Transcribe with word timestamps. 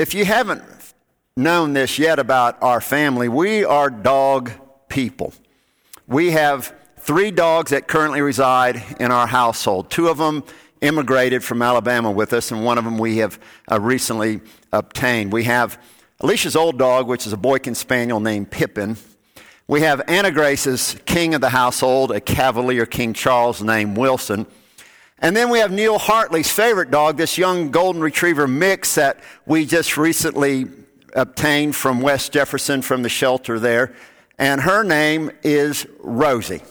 if 0.00 0.14
you 0.14 0.24
haven't 0.24 0.62
known 1.36 1.74
this 1.74 1.98
yet 1.98 2.18
about 2.18 2.56
our 2.62 2.80
family, 2.80 3.28
we 3.28 3.66
are 3.66 3.90
dog 3.90 4.50
people. 4.88 5.34
We 6.06 6.30
have 6.30 6.74
three 6.98 7.30
dogs 7.30 7.70
that 7.72 7.86
currently 7.86 8.22
reside 8.22 8.82
in 8.98 9.12
our 9.12 9.26
household. 9.26 9.90
Two 9.90 10.08
of 10.08 10.16
them 10.16 10.42
immigrated 10.80 11.44
from 11.44 11.60
Alabama 11.60 12.10
with 12.10 12.32
us, 12.32 12.50
and 12.50 12.64
one 12.64 12.78
of 12.78 12.84
them 12.84 12.96
we 12.96 13.18
have 13.18 13.38
uh, 13.70 13.78
recently 13.78 14.40
obtained. 14.72 15.34
We 15.34 15.44
have 15.44 15.78
Alicia's 16.20 16.56
old 16.56 16.78
dog, 16.78 17.06
which 17.06 17.26
is 17.26 17.34
a 17.34 17.36
Boykin 17.36 17.74
Spaniel 17.74 18.20
named 18.20 18.50
Pippin. 18.50 18.96
We 19.68 19.82
have 19.82 20.00
Anna 20.08 20.30
Grace's 20.30 20.96
king 21.04 21.34
of 21.34 21.42
the 21.42 21.50
household, 21.50 22.10
a 22.10 22.22
Cavalier 22.22 22.86
King 22.86 23.12
Charles 23.12 23.62
named 23.62 23.98
Wilson. 23.98 24.46
And 25.22 25.36
then 25.36 25.50
we 25.50 25.58
have 25.58 25.70
Neil 25.70 25.98
Hartley's 25.98 26.50
favorite 26.50 26.90
dog, 26.90 27.18
this 27.18 27.36
young 27.36 27.70
golden 27.70 28.00
retriever 28.00 28.48
mix 28.48 28.94
that 28.94 29.20
we 29.44 29.66
just 29.66 29.98
recently 29.98 30.66
obtained 31.14 31.76
from 31.76 32.00
West 32.00 32.32
Jefferson 32.32 32.80
from 32.80 33.02
the 33.02 33.08
shelter 33.10 33.58
there. 33.58 33.94
And 34.38 34.62
her 34.62 34.82
name 34.82 35.30
is 35.42 35.86
Rosie. 35.98 36.62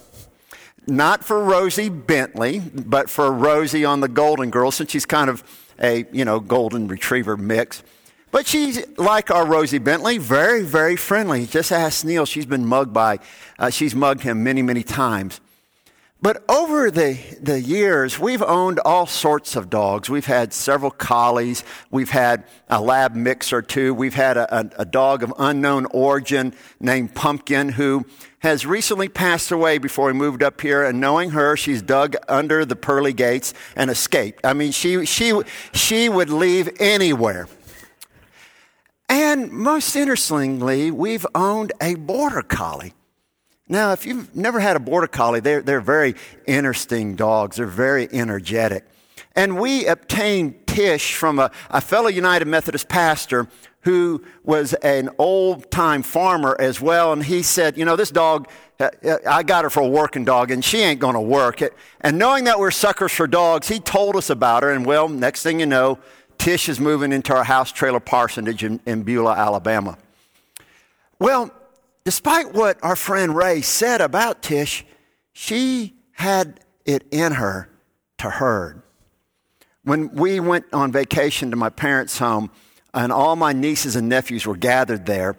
Not 0.88 1.24
for 1.24 1.44
Rosie 1.44 1.90
Bentley, 1.90 2.60
but 2.60 3.12
for 3.12 3.32
Rosie 3.32 3.86
on 3.86 4.00
the 4.00 4.08
Golden 4.08 4.50
Girl, 4.50 4.72
since 4.72 4.90
she's 4.90 5.06
kind 5.06 5.30
of 5.30 5.44
a, 5.80 6.06
you 6.12 6.26
know, 6.26 6.40
golden 6.40 6.88
retriever 6.88 7.38
mix. 7.38 7.84
But 8.32 8.48
she's 8.48 8.84
like 8.98 9.30
our 9.30 9.46
Rosie 9.46 9.78
Bentley, 9.78 10.18
very, 10.18 10.64
very 10.64 10.96
friendly. 10.96 11.46
Just 11.46 11.72
ask 11.72 12.04
Neil. 12.04 12.26
She's 12.26 12.48
been 12.48 12.66
mugged 12.66 12.94
by, 12.94 13.20
uh, 13.60 13.70
she's 13.70 13.94
mugged 13.94 14.22
him 14.22 14.44
many, 14.44 14.64
many 14.64 14.82
times. 14.82 15.40
But 16.22 16.44
over 16.50 16.92
the, 16.92 17.18
the 17.42 17.62
years, 17.62 18.20
we've 18.20 18.42
owned 18.42 18.80
all 18.80 19.06
sorts 19.06 19.56
of 19.56 19.70
dogs. 19.70 20.10
We've 20.10 20.26
had 20.26 20.52
several 20.52 20.92
collies. 20.92 21.64
We've 21.92 22.10
had 22.10 22.44
a 22.68 22.82
lab 22.82 23.16
mix 23.16 23.54
or 23.54 23.62
two. 23.62 23.94
We've 23.94 24.14
had 24.14 24.36
a, 24.36 24.60
a, 24.60 24.70
a, 24.80 24.86
dog 24.86 25.24
of 25.24 25.34
unknown 25.40 25.86
origin 25.86 26.54
named 26.82 27.16
Pumpkin 27.16 27.70
who 27.70 28.06
has 28.40 28.66
recently 28.66 29.08
passed 29.08 29.50
away 29.50 29.78
before 29.78 30.08
we 30.08 30.14
moved 30.14 30.44
up 30.44 30.60
here. 30.60 30.84
And 30.84 31.00
knowing 31.00 31.30
her, 31.30 31.56
she's 31.56 31.82
dug 31.82 32.18
under 32.28 32.66
the 32.66 32.76
pearly 32.76 33.14
gates 33.14 33.54
and 33.78 33.90
escaped. 33.90 34.46
I 34.46 34.52
mean, 34.52 34.74
she, 34.74 35.06
she, 35.06 35.40
she 35.74 36.10
would 36.10 36.30
leave 36.30 36.70
anywhere. 36.82 37.48
And 39.08 39.52
most 39.54 39.96
interestingly, 39.96 40.92
we've 40.92 41.26
owned 41.34 41.72
a 41.82 41.96
border 41.96 42.42
collie. 42.42 42.94
Now, 43.72 43.92
if 43.94 44.04
you've 44.04 44.36
never 44.36 44.60
had 44.60 44.76
a 44.76 44.80
border 44.80 45.06
collie, 45.06 45.40
they're, 45.40 45.62
they're 45.62 45.80
very 45.80 46.16
interesting 46.48 47.16
dogs. 47.16 47.58
They're 47.58 47.68
very 47.68 48.10
energetic. 48.12 48.84
And 49.36 49.60
we 49.60 49.86
obtained 49.86 50.66
Tish 50.66 51.14
from 51.14 51.38
a, 51.38 51.52
a 51.70 51.80
fellow 51.80 52.08
United 52.08 52.48
Methodist 52.48 52.90
pastor 52.90 53.48
who 53.82 54.24
was 54.44 54.74
an 54.76 55.10
old 55.20 55.70
time 55.70 56.02
farmer 56.02 56.58
as 56.60 56.82
well. 56.82 57.14
And 57.14 57.24
he 57.24 57.44
said, 57.44 57.78
You 57.78 57.86
know, 57.86 57.96
this 57.96 58.10
dog, 58.10 58.50
uh, 58.80 58.90
uh, 59.06 59.18
I 59.28 59.44
got 59.44 59.64
her 59.64 59.70
for 59.70 59.82
a 59.82 59.88
working 59.88 60.26
dog, 60.26 60.50
and 60.52 60.66
she 60.66 60.80
ain't 60.80 61.00
going 61.00 61.14
to 61.14 61.22
work. 61.22 61.62
It. 61.62 61.74
And 62.02 62.18
knowing 62.18 62.46
that 62.46 62.60
we're 62.60 62.72
suckers 62.72 63.12
for 63.12 63.28
dogs, 63.28 63.68
he 63.68 63.80
told 63.80 64.16
us 64.16 64.32
about 64.32 64.64
her. 64.64 64.72
And 64.72 64.86
well, 64.86 65.08
next 65.08 65.44
thing 65.44 65.60
you 65.60 65.68
know, 65.68 66.00
Tish 66.40 66.70
is 66.70 66.80
moving 66.80 67.14
into 67.14 67.36
our 67.36 67.44
house 67.44 67.72
trailer 67.72 68.00
parsonage 68.00 68.64
in, 68.64 68.80
in 68.86 69.04
Beulah, 69.04 69.36
Alabama. 69.36 69.98
Well, 71.20 71.52
despite 72.10 72.56
what 72.56 72.76
our 72.84 72.96
friend 72.96 73.36
Ray 73.36 73.62
said 73.62 74.02
about 74.02 74.42
Tish, 74.42 74.84
she 75.32 75.94
had 76.14 76.60
it 76.84 77.06
in 77.12 77.34
her 77.34 77.70
to 78.18 78.32
herd. 78.32 78.82
When 79.84 80.16
we 80.16 80.40
went 80.40 80.66
on 80.74 80.92
vacation 80.92 81.52
to 81.52 81.56
my 81.56 81.70
parents' 81.70 82.18
home, 82.18 82.50
and 82.96 83.12
all 83.12 83.36
my 83.36 83.54
nieces 83.54 83.96
and 83.96 84.10
nephews 84.10 84.48
were 84.48 84.58
gathered 84.58 85.06
there, 85.06 85.38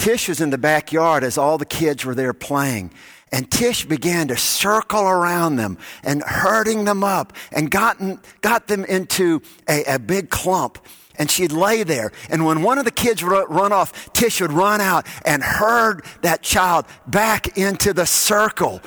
Tish 0.00 0.28
was 0.28 0.40
in 0.40 0.50
the 0.50 0.58
backyard 0.58 1.22
as 1.22 1.38
all 1.38 1.56
the 1.56 1.64
kids 1.64 2.04
were 2.04 2.16
there 2.16 2.34
playing. 2.34 2.92
And 3.30 3.48
Tish 3.48 3.84
began 3.84 4.26
to 4.26 4.36
circle 4.36 5.04
around 5.04 5.54
them 5.54 5.78
and 6.02 6.24
herding 6.24 6.84
them 6.84 7.04
up 7.04 7.32
and 7.52 7.70
gotten, 7.70 8.20
got 8.40 8.66
them 8.66 8.84
into 8.86 9.40
a, 9.68 9.84
a 9.84 9.98
big 10.00 10.30
clump 10.30 10.84
and 11.16 11.30
she'd 11.30 11.52
lay 11.52 11.82
there. 11.82 12.12
And 12.30 12.44
when 12.44 12.62
one 12.62 12.78
of 12.78 12.84
the 12.84 12.90
kids 12.90 13.22
would 13.22 13.30
run 13.48 13.72
off, 13.72 14.12
Tish 14.12 14.40
would 14.40 14.52
run 14.52 14.80
out 14.80 15.06
and 15.24 15.42
herd 15.42 16.04
that 16.22 16.42
child 16.42 16.86
back 17.06 17.56
into 17.56 17.92
the 17.92 18.06
circle 18.06 18.80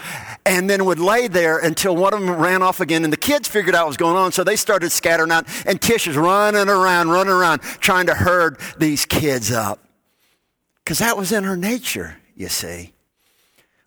and 0.45 0.69
then 0.69 0.85
would 0.85 0.99
lay 0.99 1.27
there 1.27 1.57
until 1.57 1.95
one 1.95 2.13
of 2.13 2.21
them 2.21 2.29
ran 2.29 2.61
off 2.61 2.79
again. 2.79 3.03
And 3.03 3.11
the 3.11 3.17
kids 3.17 3.47
figured 3.47 3.75
out 3.75 3.83
what 3.83 3.89
was 3.89 3.97
going 3.97 4.17
on, 4.17 4.31
so 4.31 4.43
they 4.43 4.55
started 4.55 4.91
scattering 4.91 5.31
out. 5.31 5.47
And 5.65 5.81
Tish 5.81 6.07
is 6.07 6.15
running 6.15 6.69
around, 6.69 7.09
running 7.09 7.33
around, 7.33 7.61
trying 7.61 8.07
to 8.07 8.15
herd 8.15 8.59
these 8.77 9.05
kids 9.05 9.51
up. 9.51 9.79
Because 10.83 10.99
that 10.99 11.17
was 11.17 11.31
in 11.31 11.43
her 11.43 11.57
nature, 11.57 12.17
you 12.35 12.47
see. 12.47 12.93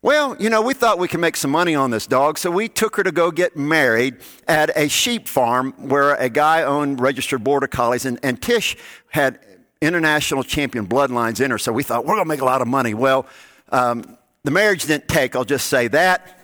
Well, 0.08 0.38
you 0.41 0.48
know, 0.48 0.62
we 0.62 0.72
thought 0.72 0.98
we 0.98 1.06
could 1.06 1.20
make 1.20 1.36
some 1.36 1.50
money 1.50 1.74
on 1.74 1.91
this 1.91 2.06
dog, 2.06 2.38
so 2.38 2.50
we 2.50 2.70
took 2.70 2.96
her 2.96 3.02
to 3.02 3.12
go 3.12 3.30
get 3.30 3.58
married 3.58 4.16
at 4.46 4.74
a 4.74 4.88
sheep 4.88 5.28
farm 5.28 5.74
where 5.76 6.14
a 6.14 6.30
guy 6.30 6.62
owned 6.62 6.98
registered 6.98 7.44
border 7.44 7.66
collies, 7.66 8.06
and, 8.06 8.18
and 8.22 8.41
Tish 8.41 8.74
had 9.10 9.38
international 9.82 10.44
champion 10.44 10.86
bloodlines 10.86 11.44
in 11.44 11.50
her, 11.50 11.58
so 11.58 11.74
we 11.74 11.82
thought 11.82 12.06
we're 12.06 12.14
going 12.14 12.24
to 12.24 12.28
make 12.30 12.41
a 12.41 12.47
lot 12.47 12.62
of 12.62 12.68
money. 12.68 12.94
Well, 12.94 13.26
um, 13.68 14.16
the 14.44 14.50
marriage 14.50 14.86
didn't 14.86 15.08
take, 15.08 15.36
I'll 15.36 15.44
just 15.44 15.66
say 15.66 15.88
that. 15.88 16.41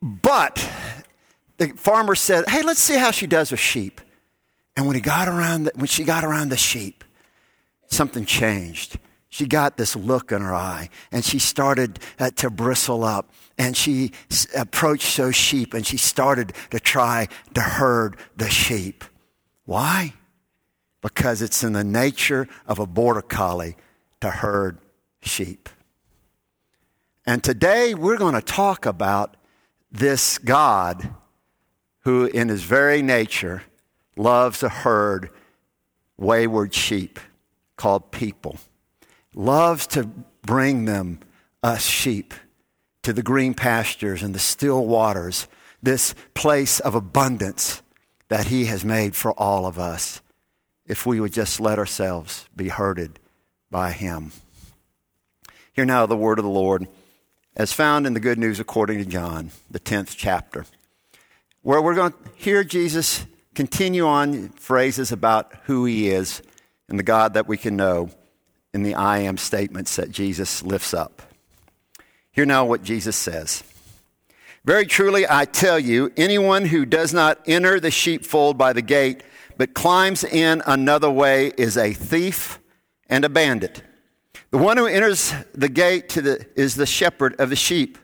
but 0.00 0.70
the 1.56 1.70
farmer 1.70 2.14
said, 2.14 2.48
"Hey, 2.48 2.62
let's 2.62 2.78
see 2.78 2.96
how 2.96 3.10
she 3.10 3.26
does 3.26 3.50
with 3.50 3.58
sheep." 3.58 4.00
And 4.76 4.86
when 4.86 4.94
he 4.94 5.02
got 5.02 5.26
around, 5.26 5.64
the, 5.64 5.72
when 5.74 5.88
she 5.88 6.04
got 6.04 6.22
around 6.22 6.50
the 6.50 6.56
sheep, 6.56 7.02
something 7.88 8.24
changed 8.24 9.00
she 9.32 9.46
got 9.46 9.78
this 9.78 9.96
look 9.96 10.30
in 10.30 10.42
her 10.42 10.54
eye 10.54 10.90
and 11.10 11.24
she 11.24 11.38
started 11.38 11.98
uh, 12.18 12.30
to 12.32 12.50
bristle 12.50 13.02
up 13.02 13.32
and 13.56 13.74
she 13.74 14.12
s- 14.30 14.46
approached 14.54 15.16
those 15.16 15.34
sheep 15.34 15.72
and 15.72 15.86
she 15.86 15.96
started 15.96 16.52
to 16.68 16.78
try 16.78 17.28
to 17.54 17.62
herd 17.62 18.18
the 18.36 18.50
sheep. 18.50 19.04
Why? 19.64 20.12
Because 21.00 21.40
it's 21.40 21.64
in 21.64 21.72
the 21.72 21.82
nature 21.82 22.46
of 22.66 22.78
a 22.78 22.86
border 22.86 23.22
collie 23.22 23.76
to 24.20 24.28
herd 24.28 24.76
sheep. 25.22 25.70
And 27.24 27.42
today 27.42 27.94
we're 27.94 28.18
going 28.18 28.34
to 28.34 28.42
talk 28.42 28.84
about 28.84 29.38
this 29.90 30.36
God 30.36 31.08
who, 32.00 32.26
in 32.26 32.50
his 32.50 32.64
very 32.64 33.00
nature, 33.00 33.62
loves 34.14 34.58
to 34.58 34.68
herd 34.68 35.30
wayward 36.18 36.74
sheep 36.74 37.18
called 37.76 38.10
people 38.10 38.58
loves 39.34 39.86
to 39.88 40.08
bring 40.42 40.84
them, 40.84 41.20
us 41.62 41.84
sheep, 41.84 42.34
to 43.02 43.12
the 43.12 43.22
green 43.22 43.54
pastures 43.54 44.22
and 44.22 44.34
the 44.34 44.38
still 44.38 44.86
waters, 44.86 45.48
this 45.82 46.14
place 46.34 46.80
of 46.80 46.94
abundance 46.94 47.82
that 48.28 48.46
He 48.46 48.66
has 48.66 48.84
made 48.84 49.16
for 49.16 49.32
all 49.32 49.66
of 49.66 49.78
us, 49.78 50.20
if 50.86 51.04
we 51.04 51.20
would 51.20 51.32
just 51.32 51.60
let 51.60 51.78
ourselves 51.78 52.48
be 52.54 52.68
herded 52.68 53.18
by 53.70 53.92
Him. 53.92 54.32
Hear 55.72 55.84
now 55.84 56.06
the 56.06 56.16
word 56.16 56.38
of 56.38 56.44
the 56.44 56.50
Lord, 56.50 56.86
as 57.56 57.72
found 57.72 58.06
in 58.06 58.14
the 58.14 58.20
Good 58.20 58.38
News 58.38 58.60
according 58.60 58.98
to 58.98 59.04
John, 59.04 59.50
the 59.70 59.80
10th 59.80 60.14
chapter, 60.16 60.64
where 61.62 61.82
we're 61.82 61.94
going 61.94 62.12
to 62.12 62.18
hear 62.36 62.64
Jesus 62.64 63.26
continue 63.54 64.06
on 64.06 64.50
phrases 64.50 65.12
about 65.12 65.52
who 65.64 65.84
He 65.84 66.08
is 66.08 66.42
and 66.88 66.98
the 66.98 67.04
God 67.04 67.34
that 67.34 67.48
we 67.48 67.56
can 67.56 67.76
know 67.76 68.10
in 68.74 68.82
the 68.82 68.94
I 68.94 69.18
am 69.18 69.36
statements 69.36 69.96
that 69.96 70.10
Jesus 70.10 70.62
lifts 70.62 70.94
up. 70.94 71.22
Hear 72.32 72.46
now 72.46 72.64
what 72.64 72.82
Jesus 72.82 73.16
says. 73.16 73.62
Very 74.64 74.86
truly, 74.86 75.26
I 75.28 75.44
tell 75.44 75.78
you, 75.78 76.10
anyone 76.16 76.66
who 76.66 76.86
does 76.86 77.12
not 77.12 77.40
enter 77.46 77.80
the 77.80 77.90
sheepfold 77.90 78.56
by 78.56 78.72
the 78.72 78.82
gate, 78.82 79.22
but 79.58 79.74
climbs 79.74 80.24
in 80.24 80.62
another 80.66 81.10
way, 81.10 81.52
is 81.58 81.76
a 81.76 81.92
thief 81.92 82.60
and 83.10 83.24
a 83.24 83.28
bandit. 83.28 83.82
The 84.50 84.58
one 84.58 84.76
who 84.76 84.86
enters 84.86 85.34
the 85.52 85.68
gate 85.68 86.10
the, 86.10 86.46
is 86.56 86.76
the 86.76 86.86
shepherd 86.86 87.38
of 87.40 87.50
the 87.50 87.56
sheep. 87.56 87.98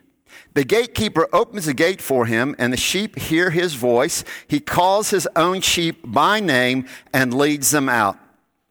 The 0.53 0.63
gatekeeper 0.63 1.27
opens 1.31 1.65
the 1.65 1.73
gate 1.73 2.01
for 2.01 2.25
him, 2.25 2.55
and 2.59 2.73
the 2.73 2.77
sheep 2.77 3.17
hear 3.17 3.49
his 3.49 3.73
voice. 3.75 4.23
He 4.47 4.59
calls 4.59 5.09
his 5.09 5.27
own 5.35 5.61
sheep 5.61 6.01
by 6.03 6.39
name 6.39 6.87
and 7.13 7.33
leads 7.33 7.71
them 7.71 7.87
out. 7.87 8.17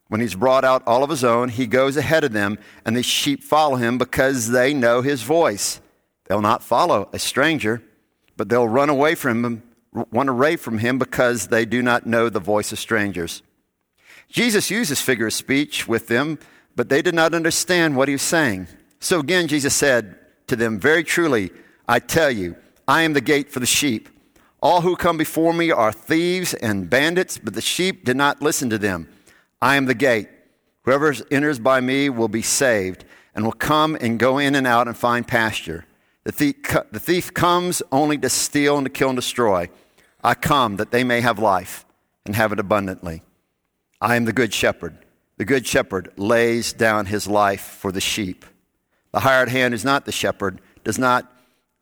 When 0.09 0.23
he's 0.23 0.35
brought 0.35 0.65
out 0.65 0.83
all 0.87 1.05
of 1.05 1.11
his 1.11 1.23
own, 1.23 1.51
he 1.51 1.67
goes 1.67 1.97
ahead 1.97 2.25
of 2.25 2.33
them, 2.33 2.59
and 2.85 2.97
the 2.97 3.03
sheep 3.03 3.45
follow 3.45 3.77
him 3.77 3.99
because 3.99 4.51
they 4.51 4.73
know 4.73 5.03
his 5.03 5.23
voice. 5.23 5.81
They'll 6.27 6.41
not 6.41 6.63
follow 6.63 7.09
a 7.13 7.19
stranger, 7.19 7.83
but 8.37 8.49
they'll 8.49 8.69
run 8.69 8.89
away 8.89 9.15
from 9.15 9.45
him, 9.45 9.63
run 9.93 10.29
away 10.29 10.57
from 10.57 10.79
him 10.79 10.99
because 10.99 11.49
they 11.49 11.67
do 11.67 11.83
not 11.83 12.07
know 12.07 12.29
the 12.29 12.41
voice 12.41 12.73
of 12.73 12.79
strangers. 12.79 13.43
Jesus 14.29 14.71
used 14.71 14.91
this 14.91 15.01
figure 15.01 15.27
of 15.27 15.33
speech 15.33 15.89
with 15.89 16.09
them, 16.09 16.39
but 16.75 16.89
they 16.89 17.03
did 17.03 17.15
not 17.15 17.35
understand 17.35 17.97
what 17.97 18.09
he 18.09 18.15
was 18.15 18.23
saying. 18.23 18.69
So 19.01 19.21
again, 19.21 19.47
Jesus 19.47 19.75
said 19.75 20.19
to 20.47 20.57
them, 20.57 20.79
Very 20.79 21.05
truly, 21.05 21.51
I 21.87 21.99
tell 21.99 22.31
you, 22.31 22.57
I 22.87 23.03
am 23.03 23.13
the 23.13 23.21
gate 23.21 23.51
for 23.51 23.61
the 23.61 23.67
sheep. 23.67 24.09
All 24.63 24.81
who 24.81 24.97
come 24.97 25.17
before 25.17 25.53
me 25.53 25.71
are 25.71 25.93
thieves 25.93 26.55
and 26.55 26.91
bandits, 26.91 27.39
but 27.39 27.55
the 27.55 27.61
sheep 27.61 28.05
did 28.05 28.17
not 28.17 28.43
listen 28.43 28.71
to 28.71 28.79
them. 28.79 29.09
I 29.61 29.77
am 29.77 29.87
the 29.87 29.95
gate. 29.95 30.29
Whoever 30.83 31.15
enters 31.31 31.59
by 31.59 31.81
me 31.81 32.09
will 32.09 32.29
be 32.29 32.43
saved 32.43 33.05
and 33.35 33.45
will 33.45 33.53
come 33.53 33.97
and 34.01 34.19
go 34.19 34.39
in 34.39 34.55
and 34.55 34.67
out 34.67 34.89
and 34.89 34.97
find 34.97 35.27
pasture. 35.27 35.85
The 36.25 36.33
thief, 36.33 36.57
the 36.91 37.01
thief 37.01 37.33
comes 37.35 37.83
only 37.93 38.19
to 38.19 38.29
steal 38.29 38.77
and 38.77 38.87
to 38.87 38.91
kill 38.91 39.11
and 39.11 39.17
destroy. 39.17 39.69
I 40.23 40.35
come 40.35 40.77
that 40.77 40.91
they 40.91 41.05
may 41.05 41.21
have 41.21 41.39
life 41.39 41.85
and 42.27 42.35
have 42.35 42.53
it 42.53 42.61
abundantly. 42.61 43.23
I 44.01 44.17
am 44.17 44.25
the 44.25 44.33
good 44.33 44.53
shepherd. 44.53 44.99
The 45.37 45.45
good 45.45 45.67
shepherd 45.67 46.13
lays 46.17 46.73
down 46.73 47.07
his 47.07 47.27
life 47.27 47.61
for 47.61 47.93
the 47.93 48.01
sheep. 48.01 48.45
The 49.13 49.21
hired 49.21 49.49
hand 49.49 49.75
is 49.75 49.85
not 49.85 50.05
the 50.05 50.13
shepherd, 50.13 50.61
does 50.85 50.99
not 50.99 51.33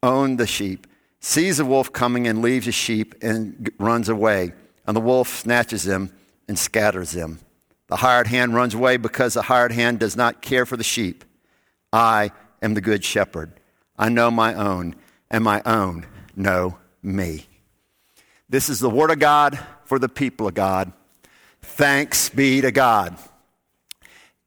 own 0.03 0.37
the 0.37 0.47
sheep 0.47 0.87
sees 1.27 1.59
a 1.59 1.65
wolf 1.65 1.93
coming 1.93 2.29
and 2.29 2.41
leaves 2.41 2.67
his 2.67 2.75
sheep 2.75 3.15
and 3.21 3.71
runs 3.79 4.09
away. 4.09 4.53
And 4.87 4.97
the 4.97 5.01
wolf 5.01 5.41
snatches 5.41 5.83
them 5.83 6.13
and 6.47 6.57
scatters 6.57 7.13
them. 7.13 7.41
The 7.89 7.97
hired 7.97 8.27
hand 8.27 8.55
runs 8.55 8.75
away 8.75 8.97
because 8.97 9.35
the 9.35 9.43
hired 9.43 9.73
hand 9.73 10.01
does 10.01 10.17
not 10.17 10.43
care 10.43 10.67
for 10.67 10.77
the 10.77 10.85
sheep. 10.85 11.25
I 11.93 12.33
am 12.61 12.75
the 12.75 12.81
good 12.81 13.05
shepherd. 13.05 13.53
I 13.97 14.09
know 14.09 14.31
my 14.31 14.55
own, 14.55 14.97
and 15.31 15.45
my 15.45 15.63
own 15.65 16.07
know 16.35 16.79
me. 17.03 17.47
This 18.49 18.69
is 18.69 18.81
the 18.81 18.91
word 18.91 19.11
of 19.11 19.19
God 19.19 19.59
for 19.85 19.99
the 19.99 20.09
people 20.09 20.47
of 20.49 20.55
God. 20.55 20.93
Thanks 21.63 22.29
be 22.29 22.61
to 22.61 22.71
God. 22.71 23.17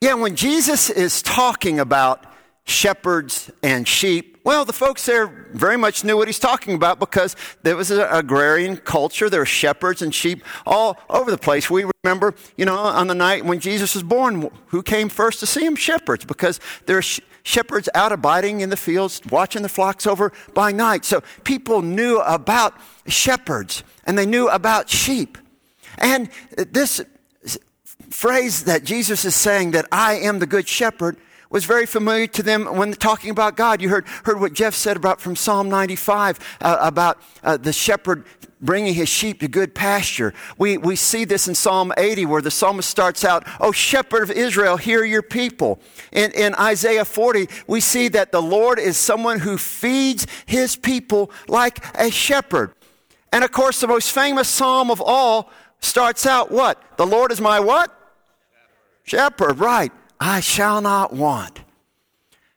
Yeah, 0.01 0.13
when 0.13 0.35
Jesus 0.35 0.89
is 0.89 1.21
talking 1.21 1.79
about 1.79 2.25
shepherds 2.65 3.51
and 3.63 3.87
sheep, 3.87 4.38
well, 4.49 4.65
the 4.65 4.73
folks 4.73 5.05
there 5.05 5.27
very 5.53 5.77
much 5.77 6.03
knew 6.03 6.17
what 6.17 6.27
he's 6.27 6.39
talking 6.39 6.73
about 6.73 6.97
because 6.97 7.35
there 7.61 7.75
was 7.75 7.91
an 7.91 7.99
agrarian 7.99 8.77
culture. 8.77 9.29
There 9.29 9.41
were 9.41 9.45
shepherds 9.45 10.01
and 10.01 10.11
sheep 10.13 10.43
all 10.65 10.97
over 11.07 11.29
the 11.29 11.37
place. 11.37 11.69
We 11.69 11.85
remember, 12.03 12.33
you 12.57 12.65
know, 12.65 12.75
on 12.75 13.05
the 13.05 13.13
night 13.13 13.45
when 13.45 13.59
Jesus 13.59 13.93
was 13.93 14.01
born, 14.01 14.49
who 14.69 14.81
came 14.81 15.07
first 15.07 15.39
to 15.41 15.45
see 15.45 15.63
him? 15.63 15.75
Shepherds, 15.75 16.25
because 16.25 16.59
there 16.87 16.97
are 16.97 17.03
sh- 17.03 17.19
shepherds 17.43 17.89
out 17.93 18.11
abiding 18.11 18.61
in 18.61 18.71
the 18.71 18.75
fields, 18.75 19.21
watching 19.29 19.61
the 19.61 19.69
flocks 19.69 20.07
over 20.07 20.33
by 20.55 20.71
night. 20.71 21.05
So 21.05 21.21
people 21.43 21.83
knew 21.83 22.17
about 22.17 22.73
shepherds 23.05 23.83
and 24.05 24.17
they 24.17 24.25
knew 24.25 24.49
about 24.49 24.89
sheep. 24.89 25.37
And 25.99 26.27
this 26.55 27.03
phrase 28.09 28.63
that 28.63 28.83
Jesus 28.83 29.25
is 29.25 29.35
saying 29.35 29.71
that 29.71 29.85
I 29.91 30.15
am 30.15 30.39
the 30.39 30.47
good 30.47 30.67
shepherd 30.67 31.17
was 31.49 31.65
very 31.65 31.85
familiar 31.85 32.27
to 32.27 32.43
them 32.43 32.65
when 32.65 32.93
talking 32.93 33.31
about 33.31 33.57
God. 33.57 33.81
You 33.81 33.89
heard, 33.89 34.07
heard 34.25 34.39
what 34.39 34.53
Jeff 34.53 34.75
said 34.75 34.95
about 34.97 35.19
from 35.19 35.35
Psalm 35.35 35.69
95 35.69 36.39
uh, 36.61 36.77
about 36.79 37.19
uh, 37.43 37.57
the 37.57 37.73
shepherd 37.73 38.25
bringing 38.61 38.93
his 38.93 39.09
sheep 39.09 39.39
to 39.39 39.47
good 39.47 39.73
pasture. 39.73 40.33
We, 40.57 40.77
we 40.77 40.95
see 40.95 41.25
this 41.25 41.47
in 41.47 41.55
Psalm 41.55 41.93
80 41.97 42.25
where 42.25 42.41
the 42.41 42.51
psalmist 42.51 42.89
starts 42.89 43.23
out, 43.23 43.47
Oh, 43.59 43.71
shepherd 43.71 44.23
of 44.23 44.31
Israel, 44.31 44.77
hear 44.77 45.03
your 45.03 45.21
people. 45.21 45.79
In, 46.11 46.31
in 46.31 46.53
Isaiah 46.55 47.05
40, 47.05 47.47
we 47.67 47.79
see 47.79 48.09
that 48.09 48.31
the 48.31 48.41
Lord 48.41 48.77
is 48.79 48.97
someone 48.97 49.39
who 49.39 49.57
feeds 49.57 50.27
his 50.45 50.75
people 50.75 51.31
like 51.47 51.83
a 51.95 52.11
shepherd. 52.11 52.73
And 53.31 53.43
of 53.43 53.51
course, 53.51 53.79
the 53.79 53.87
most 53.87 54.11
famous 54.11 54.47
psalm 54.47 54.91
of 54.91 55.01
all 55.01 55.49
starts 55.79 56.25
out 56.25 56.51
what? 56.51 56.81
The 56.97 57.07
Lord 57.07 57.31
is 57.31 57.39
my 57.39 57.59
what? 57.59 57.95
Shepherd, 59.03 59.47
shepherd 59.47 59.59
right. 59.59 59.91
I 60.19 60.39
shall 60.39 60.81
not 60.81 61.13
want. 61.13 61.61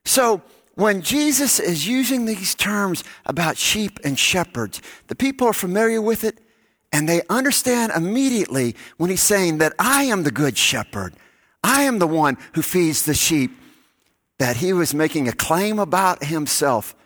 So, 0.04 0.42
when 0.74 1.02
Jesus 1.02 1.60
is 1.60 1.86
using 1.86 2.24
these 2.24 2.54
terms 2.54 3.04
about 3.26 3.58
sheep 3.58 4.00
and 4.04 4.18
shepherds, 4.18 4.80
the 5.08 5.14
people 5.14 5.46
are 5.46 5.52
familiar 5.52 6.00
with 6.00 6.24
it 6.24 6.38
and 6.92 7.08
they 7.08 7.22
understand 7.28 7.92
immediately 7.94 8.74
when 8.96 9.10
he's 9.10 9.22
saying 9.22 9.58
that 9.58 9.74
I 9.78 10.04
am 10.04 10.22
the 10.22 10.30
good 10.30 10.56
shepherd. 10.56 11.14
I 11.62 11.82
am 11.82 11.98
the 11.98 12.06
one 12.06 12.38
who 12.54 12.62
feeds 12.62 13.02
the 13.02 13.14
sheep. 13.14 13.58
That 14.38 14.56
he 14.56 14.72
was 14.72 14.92
making 14.92 15.28
a 15.28 15.32
claim 15.32 15.78
about 15.78 16.24
himself 16.24 16.96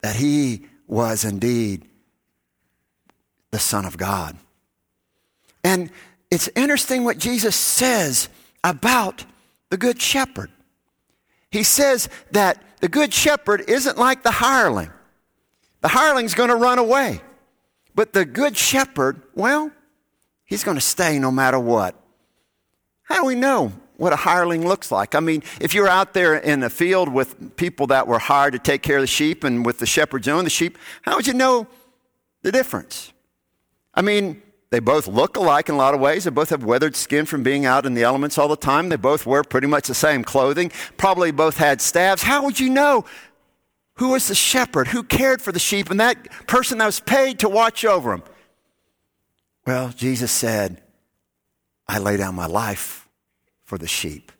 that 0.00 0.16
he 0.16 0.66
was 0.86 1.24
indeed 1.24 1.84
the 3.50 3.58
Son 3.58 3.84
of 3.84 3.96
God. 3.96 4.36
And 5.62 5.90
it's 6.30 6.48
interesting 6.56 7.04
what 7.04 7.18
Jesus 7.18 7.56
says 7.56 8.28
about 8.64 9.24
the 9.70 9.76
Good 9.76 10.00
Shepherd. 10.00 10.50
He 11.50 11.62
says 11.62 12.08
that 12.32 12.62
the 12.80 12.88
Good 12.88 13.12
Shepherd 13.12 13.64
isn't 13.68 13.98
like 13.98 14.22
the 14.22 14.30
hireling. 14.30 14.90
The 15.80 15.88
hireling's 15.88 16.34
going 16.34 16.50
to 16.50 16.56
run 16.56 16.78
away. 16.78 17.20
But 17.94 18.12
the 18.12 18.24
Good 18.24 18.56
Shepherd, 18.56 19.22
well, 19.34 19.70
he's 20.44 20.64
going 20.64 20.76
to 20.76 20.82
stay 20.82 21.18
no 21.18 21.30
matter 21.30 21.58
what. 21.58 21.94
How 23.02 23.20
do 23.20 23.24
we 23.24 23.34
know 23.34 23.72
what 23.96 24.12
a 24.12 24.16
hireling 24.16 24.66
looks 24.66 24.92
like? 24.92 25.14
I 25.14 25.20
mean, 25.20 25.42
if 25.60 25.74
you're 25.74 25.88
out 25.88 26.12
there 26.14 26.36
in 26.36 26.60
the 26.60 26.70
field 26.70 27.08
with 27.08 27.56
people 27.56 27.88
that 27.88 28.06
were 28.06 28.18
hired 28.18 28.52
to 28.52 28.58
take 28.58 28.82
care 28.82 28.96
of 28.96 29.02
the 29.02 29.08
sheep 29.08 29.44
and 29.44 29.64
with 29.64 29.78
the 29.78 29.86
shepherds 29.86 30.28
own 30.28 30.44
the 30.44 30.50
sheep, 30.50 30.78
how 31.02 31.16
would 31.16 31.26
you 31.26 31.34
know 31.34 31.66
the 32.42 32.52
difference? 32.52 33.12
I 33.94 34.02
mean, 34.02 34.42
they 34.70 34.80
both 34.80 35.08
look 35.08 35.36
alike 35.36 35.68
in 35.68 35.74
a 35.74 35.78
lot 35.78 35.94
of 35.94 36.00
ways. 36.00 36.24
They 36.24 36.30
both 36.30 36.50
have 36.50 36.62
weathered 36.62 36.94
skin 36.94 37.24
from 37.24 37.42
being 37.42 37.64
out 37.64 37.86
in 37.86 37.94
the 37.94 38.02
elements 38.02 38.36
all 38.36 38.48
the 38.48 38.56
time. 38.56 38.90
They 38.90 38.96
both 38.96 39.24
wear 39.24 39.42
pretty 39.42 39.66
much 39.66 39.88
the 39.88 39.94
same 39.94 40.22
clothing. 40.22 40.70
Probably 40.98 41.30
both 41.30 41.56
had 41.56 41.80
staves. 41.80 42.22
How 42.22 42.44
would 42.44 42.60
you 42.60 42.68
know 42.68 43.06
who 43.94 44.10
was 44.10 44.28
the 44.28 44.34
shepherd, 44.34 44.88
who 44.88 45.02
cared 45.02 45.40
for 45.40 45.52
the 45.52 45.58
sheep, 45.58 45.90
and 45.90 45.98
that 46.00 46.30
person 46.46 46.78
that 46.78 46.86
was 46.86 47.00
paid 47.00 47.38
to 47.40 47.48
watch 47.48 47.84
over 47.84 48.10
them? 48.10 48.22
Well, 49.66 49.88
Jesus 49.88 50.30
said, 50.30 50.82
I 51.86 51.98
lay 51.98 52.16
down 52.16 52.34
my 52.34 52.46
life 52.46 53.08
for 53.64 53.78
the 53.78 53.88
sheep. 53.88 54.32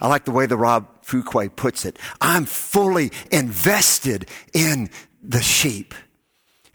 I 0.00 0.08
like 0.08 0.24
the 0.24 0.30
way 0.30 0.46
the 0.46 0.56
Rob 0.56 1.04
Fuquay 1.04 1.54
puts 1.54 1.84
it. 1.84 1.98
I'm 2.20 2.44
fully 2.44 3.10
invested 3.30 4.28
in 4.52 4.90
the 5.22 5.40
sheep. 5.40 5.94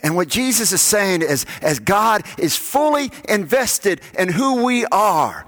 And 0.03 0.15
what 0.15 0.27
Jesus 0.27 0.71
is 0.71 0.81
saying 0.81 1.21
is, 1.21 1.45
as 1.61 1.79
God 1.79 2.23
is 2.37 2.55
fully 2.55 3.11
invested 3.29 4.01
in 4.17 4.29
who 4.29 4.63
we 4.63 4.85
are, 4.87 5.45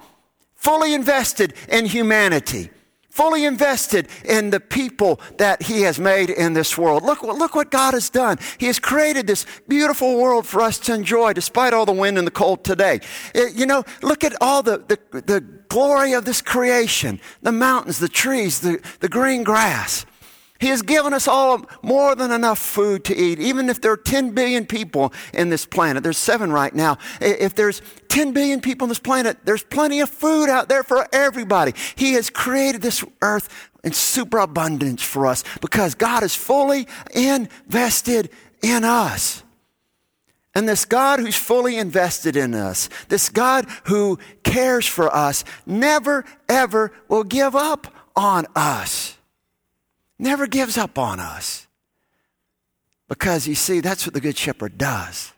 fully 0.56 0.94
invested 0.94 1.54
in 1.70 1.86
humanity, 1.86 2.70
fully 3.14 3.46
invested 3.46 4.08
in 4.26 4.50
the 4.50 4.60
people 4.60 5.22
that 5.38 5.62
He 5.62 5.82
has 5.82 6.00
made 6.00 6.32
in 6.32 6.54
this 6.54 6.76
world. 6.78 7.04
Look, 7.04 7.22
look 7.22 7.54
what 7.54 7.70
God 7.70 7.94
has 7.94 8.10
done. 8.10 8.40
He 8.58 8.66
has 8.66 8.80
created 8.80 9.28
this 9.28 9.46
beautiful 9.68 10.18
world 10.18 10.48
for 10.48 10.62
us 10.62 10.80
to 10.80 10.96
enjoy 10.96 11.34
despite 11.34 11.74
all 11.74 11.86
the 11.86 11.92
wind 11.92 12.18
and 12.18 12.26
the 12.26 12.32
cold 12.32 12.64
today. 12.64 13.02
It, 13.36 13.54
you 13.54 13.68
know, 13.68 13.84
look 14.02 14.24
at 14.24 14.34
all 14.42 14.64
the, 14.64 14.80
the, 14.88 15.22
the 15.22 15.42
glory 15.68 16.14
of 16.14 16.26
this 16.26 16.42
creation 16.42 17.20
the 17.44 17.52
mountains, 17.52 18.00
the 18.00 18.10
trees, 18.10 18.62
the, 18.62 18.80
the 19.00 19.10
green 19.10 19.44
grass. 19.44 20.08
He 20.60 20.68
has 20.70 20.82
given 20.82 21.14
us 21.14 21.28
all 21.28 21.66
more 21.82 22.16
than 22.16 22.32
enough 22.32 22.60
food 22.60 23.04
to 23.06 23.16
eat. 23.16 23.40
Even 23.40 23.70
if 23.70 23.82
there 23.82 23.92
are 23.92 23.98
10 23.98 24.32
billion 24.32 24.66
people 24.66 25.12
in 25.34 25.50
this 25.50 25.66
planet, 25.66 26.04
there's 26.04 26.18
seven 26.18 26.52
right 26.52 26.74
now. 26.74 26.98
If 27.20 27.56
there's 27.56 27.82
10 28.10 28.32
billion 28.32 28.62
people 28.62 28.86
on 28.86 28.90
this 28.90 29.00
planet, 29.00 29.38
there's 29.44 29.64
plenty 29.64 30.00
of 30.00 30.10
food 30.10 30.50
out 30.50 30.70
there 30.70 30.84
for 30.84 31.08
everybody. 31.12 31.74
He 31.96 32.14
has 32.14 32.30
created 32.30 32.82
this 32.82 33.04
earth 33.22 33.70
in 33.84 33.92
superabundance 33.92 35.04
for 35.04 35.28
us 35.28 35.44
because 35.60 35.96
God 35.96 36.24
is 36.24 36.36
fully 36.36 36.88
invested 37.14 38.30
in 38.62 38.86
us. 38.86 39.44
And 40.56 40.70
this 40.70 40.86
God 40.86 41.20
who's 41.20 41.36
fully 41.36 41.78
invested 41.78 42.38
in 42.38 42.54
us, 42.54 42.88
this 43.10 43.28
God 43.30 43.66
who 43.86 44.20
cares 44.44 44.86
for 44.86 45.14
us, 45.14 45.44
never, 45.66 46.24
ever 46.48 46.92
will 47.10 47.24
give 47.24 47.56
up 47.56 47.88
on 48.16 48.46
us 48.56 49.18
never 50.20 50.48
gives 50.48 50.78
up 50.78 50.98
on 50.98 51.20
us. 51.20 51.68
Because 53.08 53.48
you 53.48 53.56
see, 53.56 53.80
that's 53.80 54.06
what 54.06 54.14
the 54.14 54.22
Good 54.22 54.38
Shepherd 54.38 54.78
does. 54.78 55.34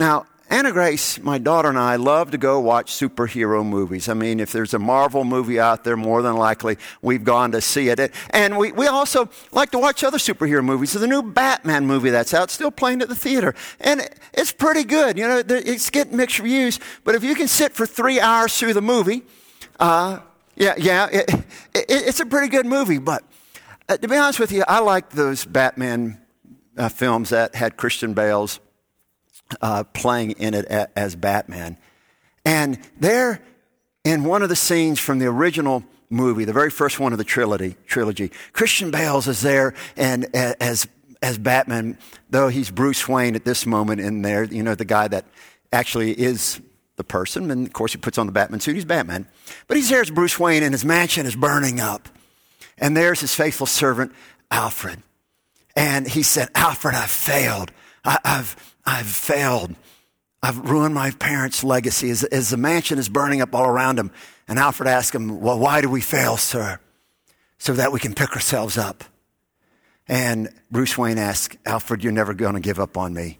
Now, 0.00 0.26
Anna 0.50 0.72
Grace, 0.72 1.18
my 1.20 1.38
daughter, 1.38 1.68
and 1.68 1.78
I 1.78 1.96
love 1.96 2.30
to 2.32 2.38
go 2.38 2.60
watch 2.60 2.92
superhero 2.92 3.64
movies. 3.66 4.08
I 4.08 4.14
mean, 4.14 4.40
if 4.40 4.52
there's 4.52 4.74
a 4.74 4.78
Marvel 4.78 5.24
movie 5.24 5.58
out 5.58 5.84
there, 5.84 5.96
more 5.96 6.20
than 6.20 6.36
likely 6.36 6.76
we've 7.00 7.24
gone 7.24 7.52
to 7.52 7.60
see 7.60 7.88
it. 7.88 8.12
And 8.30 8.58
we, 8.58 8.70
we 8.70 8.86
also 8.86 9.30
like 9.52 9.70
to 9.70 9.78
watch 9.78 10.04
other 10.04 10.18
superhero 10.18 10.62
movies. 10.62 10.92
So 10.92 10.98
the 10.98 11.06
new 11.06 11.22
Batman 11.22 11.86
movie 11.86 12.10
that's 12.10 12.34
out, 12.34 12.50
still 12.50 12.70
playing 12.70 13.02
at 13.02 13.08
the 13.08 13.14
theater. 13.14 13.54
And 13.80 14.08
it's 14.32 14.52
pretty 14.52 14.84
good. 14.84 15.16
You 15.18 15.26
know, 15.26 15.42
it's 15.48 15.90
getting 15.90 16.16
mixed 16.16 16.38
reviews. 16.38 16.78
But 17.04 17.14
if 17.14 17.24
you 17.24 17.34
can 17.34 17.48
sit 17.48 17.72
for 17.72 17.86
three 17.86 18.20
hours 18.20 18.56
through 18.56 18.74
the 18.74 18.82
movie, 18.82 19.22
uh, 19.80 20.20
yeah, 20.56 20.74
yeah, 20.76 21.08
it, 21.10 21.30
it, 21.74 21.86
it's 21.88 22.20
a 22.20 22.26
pretty 22.26 22.48
good 22.48 22.66
movie, 22.66 22.98
but 22.98 23.24
uh, 23.88 23.96
to 23.96 24.08
be 24.08 24.16
honest 24.16 24.38
with 24.40 24.52
you, 24.52 24.64
I 24.66 24.80
like 24.80 25.10
those 25.10 25.44
Batman 25.44 26.18
uh, 26.76 26.88
films 26.88 27.30
that 27.30 27.54
had 27.54 27.76
Christian 27.76 28.14
Bale's 28.14 28.60
uh, 29.60 29.84
playing 29.84 30.32
in 30.32 30.54
it 30.54 30.66
a, 30.66 30.98
as 30.98 31.16
Batman. 31.16 31.76
And 32.44 32.78
there, 32.98 33.42
in 34.04 34.24
one 34.24 34.42
of 34.42 34.48
the 34.48 34.56
scenes 34.56 34.98
from 34.98 35.18
the 35.18 35.26
original 35.26 35.84
movie, 36.10 36.44
the 36.44 36.52
very 36.52 36.70
first 36.70 37.00
one 37.00 37.12
of 37.12 37.18
the 37.18 37.24
trilogy, 37.24 37.76
trilogy 37.86 38.30
Christian 38.52 38.90
Bale's 38.90 39.26
is 39.28 39.40
there 39.40 39.74
and 39.96 40.26
as 40.34 40.86
as 41.22 41.38
Batman, 41.38 41.96
though 42.28 42.48
he's 42.48 42.70
Bruce 42.70 43.08
Wayne 43.08 43.34
at 43.34 43.46
this 43.46 43.64
moment 43.64 43.98
in 44.02 44.20
there, 44.20 44.44
you 44.44 44.62
know, 44.62 44.74
the 44.74 44.84
guy 44.84 45.08
that 45.08 45.24
actually 45.72 46.12
is 46.12 46.60
the 46.96 47.04
person. 47.04 47.50
And 47.50 47.66
of 47.66 47.72
course, 47.72 47.92
he 47.92 47.98
puts 47.98 48.18
on 48.18 48.26
the 48.26 48.32
Batman 48.32 48.60
suit. 48.60 48.74
He's 48.74 48.84
Batman. 48.84 49.26
But 49.66 49.76
he's 49.76 49.88
there 49.88 50.00
as 50.00 50.10
Bruce 50.10 50.38
Wayne, 50.38 50.62
and 50.62 50.72
his 50.72 50.84
mansion 50.84 51.26
is 51.26 51.36
burning 51.36 51.80
up. 51.80 52.08
And 52.78 52.96
there's 52.96 53.20
his 53.20 53.34
faithful 53.34 53.66
servant, 53.66 54.12
Alfred. 54.50 55.02
And 55.76 56.06
he 56.06 56.22
said, 56.22 56.48
Alfred, 56.54 56.94
I've 56.94 57.10
failed. 57.10 57.72
I, 58.04 58.18
have 58.24 58.74
I've 58.84 59.06
failed. 59.06 59.74
I've 60.42 60.58
ruined 60.58 60.94
my 60.94 61.10
parents' 61.12 61.64
legacy 61.64 62.10
as, 62.10 62.22
as 62.24 62.50
the 62.50 62.56
mansion 62.56 62.98
is 62.98 63.08
burning 63.08 63.40
up 63.40 63.54
all 63.54 63.66
around 63.66 63.98
him. 63.98 64.10
And 64.46 64.58
Alfred 64.58 64.88
asked 64.88 65.14
him, 65.14 65.40
Well, 65.40 65.58
why 65.58 65.80
do 65.80 65.88
we 65.88 66.00
fail, 66.00 66.36
sir? 66.36 66.78
So 67.58 67.72
that 67.74 67.92
we 67.92 68.00
can 68.00 68.14
pick 68.14 68.32
ourselves 68.32 68.76
up. 68.76 69.04
And 70.06 70.50
Bruce 70.70 70.98
Wayne 70.98 71.18
asked, 71.18 71.56
Alfred, 71.64 72.04
you're 72.04 72.12
never 72.12 72.34
going 72.34 72.54
to 72.54 72.60
give 72.60 72.78
up 72.78 72.98
on 72.98 73.14
me. 73.14 73.38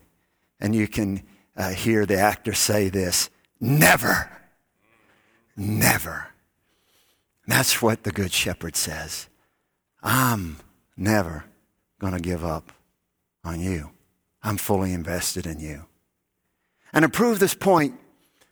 And 0.61 0.75
you 0.75 0.89
can 0.89 1.23
uh, 1.57 1.71
hear 1.71 2.07
the 2.07 2.17
actor 2.17 2.55
say 2.55 2.89
this 2.89 3.29
Never. 3.61 4.31
Never. 5.57 6.29
That's 7.47 7.81
what 7.83 8.05
the 8.05 8.11
Good 8.11 8.33
Shepherd 8.33 8.77
says. 8.77 9.29
I'm 10.03 10.59
never 10.97 11.45
going 11.99 12.15
to 12.15 12.21
give 12.21 12.45
up 12.45 12.73
on 13.45 13.61
you. 13.61 13.91
I'm 14.43 14.57
fully 14.57 14.93
invested 14.93 15.47
in 15.47 15.61
you. 15.61 15.87
And 16.93 17.03
to 17.03 17.09
prove 17.09 17.39
this 17.39 17.55
point, 17.55 17.99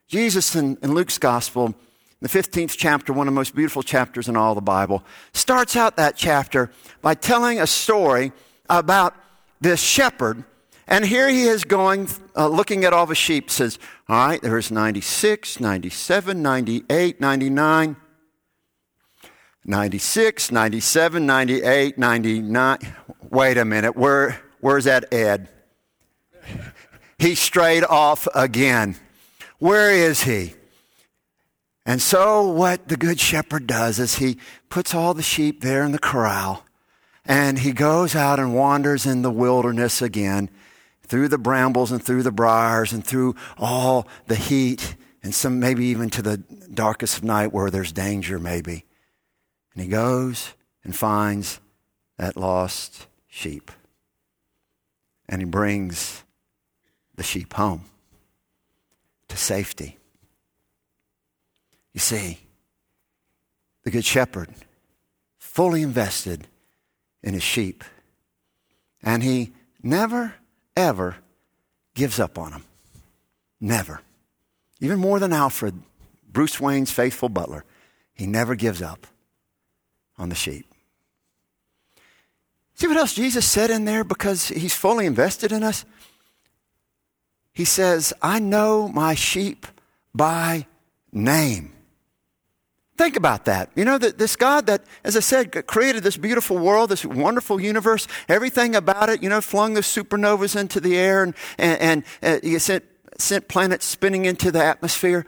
Jesus 0.09 0.55
in, 0.55 0.77
in 0.83 0.95
Luke's 0.95 1.19
Gospel, 1.19 1.75
the 2.21 2.29
15th 2.29 2.77
chapter, 2.77 3.13
one 3.13 3.29
of 3.29 3.35
the 3.35 3.39
most 3.39 3.55
beautiful 3.55 3.83
chapters 3.83 4.29
in 4.29 4.37
all 4.37 4.55
the 4.55 4.61
Bible, 4.61 5.03
starts 5.33 5.77
out 5.77 5.97
that 5.97 6.17
chapter 6.17 6.71
by 7.01 7.15
telling 7.15 7.61
a 7.61 7.67
story 7.67 8.33
about 8.69 9.15
this 9.61 9.81
shepherd 9.81 10.45
and 10.87 11.05
here 11.05 11.29
he 11.29 11.43
is 11.45 11.65
going, 11.65 12.09
uh, 12.37 12.49
looking 12.49 12.85
at 12.85 12.93
all 12.93 13.07
the 13.07 13.15
sheep, 13.15 13.51
says, 13.51 13.79
All 14.09 14.29
right, 14.29 14.43
there's 14.43 14.71
96, 14.71 15.61
97, 15.61 16.43
98, 16.43 17.21
99, 17.21 17.97
96, 19.65 20.53
97, 20.53 21.27
98, 21.27 21.99
99. 21.99 22.79
Wait 23.31 23.59
a 23.59 23.65
minute, 23.65 23.97
where, 23.97 24.41
where's 24.61 24.85
that 24.85 25.13
Ed? 25.13 25.49
he 27.19 27.35
strayed 27.35 27.85
off 27.85 28.27
again. 28.35 28.97
Where 29.59 29.93
is 29.93 30.23
he? 30.23 30.55
And 31.87 32.03
so, 32.03 32.47
what 32.47 32.89
the 32.89 32.97
Good 32.97 33.19
Shepherd 33.19 33.67
does 33.67 33.99
is 33.99 34.17
he 34.17 34.39
puts 34.69 34.95
all 34.95 35.15
the 35.15 35.23
sheep 35.23 35.63
there 35.63 35.85
in 35.85 35.93
the 35.93 35.99
corral 35.99 36.65
and 37.25 37.61
he 37.61 37.73
goes 37.73 38.15
out 38.15 38.39
and 38.39 38.55
wanders 38.55 39.07
in 39.07 39.23
the 39.23 39.31
wilderness 39.31 40.03
again 40.03 40.51
through 41.07 41.29
the 41.29 41.39
brambles 41.39 41.93
and 41.93 42.03
through 42.03 42.23
the 42.23 42.33
briars 42.33 42.93
and 42.93 43.07
through 43.07 43.35
all 43.59 44.07
the 44.27 44.37
heat 44.37 44.97
and 45.23 45.35
some 45.35 45.61
maybe 45.61 45.87
even 45.87 46.11
to 46.11 46.23
the 46.23 46.39
darkest 46.73 47.19
of 47.19 47.25
night 47.25 47.53
where 47.53 47.71
there's 47.71 47.93
danger 47.93 48.39
maybe. 48.39 48.85
And 49.75 49.83
he 49.83 49.89
goes 49.89 50.55
and 50.85 50.95
finds 50.95 51.61
that 52.19 52.37
lost 52.37 53.07
sheep. 53.29 53.71
And 55.29 55.41
he 55.41 55.47
brings 55.47 56.25
the 57.15 57.23
sheep 57.23 57.55
home 57.55 57.85
to 59.29 59.37
safety. 59.37 59.99
You 61.93 62.01
see, 62.01 62.39
the 63.85 63.91
Good 63.91 64.05
Shepherd, 64.05 64.49
fully 65.39 65.83
invested 65.83 66.47
in 67.23 67.35
his 67.35 67.43
sheep. 67.43 67.85
And 69.03 69.23
he 69.23 69.53
never 69.83 70.35
ever 70.77 71.17
gives 71.95 72.19
up 72.19 72.39
on 72.39 72.53
him. 72.53 72.65
Never. 73.61 74.01
Even 74.81 74.99
more 74.99 75.19
than 75.19 75.33
Alfred, 75.33 75.81
Bruce 76.31 76.61
Wayne's 76.61 76.91
faithful 76.91 77.29
butler, 77.29 77.65
he 78.15 78.27
never 78.27 78.55
gives 78.55 78.83
up 78.83 79.07
on 80.19 80.29
the 80.29 80.35
sheep. 80.35 80.67
See 82.75 82.89
what 82.89 82.97
else 82.97 83.15
Jesus 83.15 83.47
said 83.47 83.71
in 83.71 83.85
there 83.85 84.03
because 84.03 84.49
he's 84.49 84.75
fully 84.75 85.07
invested 85.07 85.53
in 85.53 85.63
us? 85.63 85.85
He 87.53 87.65
says, 87.65 88.13
I 88.23 88.39
know 88.39 88.89
my 88.89 89.15
sheep 89.15 89.67
by 90.15 90.67
name. 91.13 91.73
Think 93.03 93.17
about 93.17 93.47
that. 93.47 93.69
You 93.75 93.85
know, 93.85 93.99
that 93.99 94.19
this 94.19 94.37
God 94.37 94.67
that, 94.67 94.85
as 95.03 95.17
I 95.17 95.21
said, 95.21 95.67
created 95.67 96.05
this 96.05 96.17
beautiful 96.17 96.57
world, 96.57 96.89
this 96.89 97.05
wonderful 97.05 97.61
universe, 97.61 98.07
everything 98.29 98.77
about 98.77 99.09
it, 99.09 99.25
you 99.25 99.29
know, 99.29 99.41
flung 99.41 99.75
the 99.75 99.81
supernovas 99.81 100.55
into 100.55 100.79
the 100.79 100.97
air 100.97 101.25
and, 101.25 101.35
and, 101.59 102.05
and 102.23 102.45
uh, 102.45 102.59
sent, 102.61 102.85
sent 103.19 103.49
planets 103.49 103.87
spinning 103.87 104.25
into 104.25 104.53
the 104.53 104.63
atmosphere. 104.63 105.27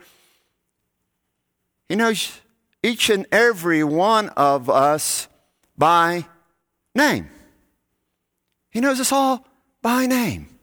He 1.89 1.97
knows 1.97 2.39
each 2.81 3.09
and 3.09 3.25
every 3.29 3.83
one 3.83 4.29
of 4.29 4.69
us 4.69 5.27
by 5.77 6.27
name. 6.95 7.29
He 8.69 8.79
knows 8.79 9.01
us 9.01 9.11
all 9.11 9.45
by 9.81 10.05
name. 10.05 10.54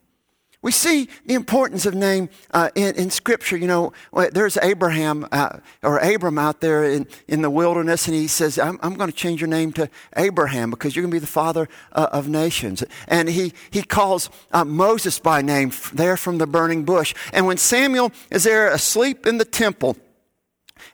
We 0.63 0.71
see 0.71 1.09
the 1.27 1.35
importance 1.35 1.87
of 1.87 1.95
name 1.95 2.29
uh, 2.53 2.71
in, 2.77 2.95
in, 2.95 3.11
Scripture. 3.11 3.57
You 3.57 3.67
know, 3.67 3.93
there's 4.33 4.57
Abraham 4.59 5.27
uh, 5.33 5.59
or 5.83 5.99
Abram 5.99 6.39
out 6.39 6.61
there 6.61 6.85
in, 6.85 7.09
in 7.27 7.43
the 7.43 7.51
wilderness, 7.51 8.07
and 8.07 8.15
he 8.15 8.29
says, 8.29 8.61
I'm, 8.61 8.79
I'm 8.81 8.95
going 8.95 9.11
to 9.11 9.17
change 9.17 9.41
your 9.41 9.49
name 9.49 9.73
to 9.73 9.91
Abraham 10.17 10.71
because 10.71 10.95
you're 10.95 11.03
going 11.03 11.11
to 11.11 11.17
be 11.17 11.19
the 11.19 11.27
father 11.27 11.69
uh, 11.91 12.09
of 12.13 12.29
nations. 12.29 12.85
And 13.09 13.29
he, 13.29 13.53
he 13.73 13.83
calls 13.83 14.31
uh, 14.53 14.65
Moses 14.65 15.19
by 15.19 15.43
name 15.43 15.73
there 15.93 16.17
from 16.17 16.39
the 16.39 16.47
burning 16.47 16.85
bush. 16.85 17.13
And 17.33 17.45
when 17.45 17.57
Samuel 17.57 18.13
is 18.31 18.45
there 18.45 18.69
asleep 18.69 19.27
in 19.27 19.39
the 19.39 19.45
temple, 19.45 19.97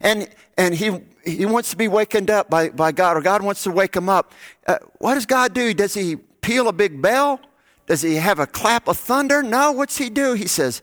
and, 0.00 0.30
and 0.56 0.74
he, 0.74 0.98
he 1.26 1.44
wants 1.44 1.70
to 1.72 1.76
be 1.76 1.88
wakened 1.88 2.30
up 2.30 2.48
by, 2.48 2.70
by 2.70 2.92
God, 2.92 3.18
or 3.18 3.20
God 3.20 3.42
wants 3.42 3.64
to 3.64 3.70
wake 3.70 3.94
him 3.94 4.08
up, 4.08 4.32
uh, 4.66 4.78
what 4.96 5.14
does 5.14 5.26
God 5.26 5.52
do? 5.52 5.74
Does 5.74 5.92
he 5.92 6.16
peal 6.16 6.68
a 6.68 6.72
big 6.72 7.02
bell? 7.02 7.40
Does 7.88 8.02
he 8.02 8.16
have 8.16 8.38
a 8.38 8.46
clap 8.46 8.86
of 8.86 8.98
thunder? 8.98 9.42
No, 9.42 9.72
what's 9.72 9.96
he 9.96 10.10
do? 10.10 10.34
He 10.34 10.46
says, 10.46 10.82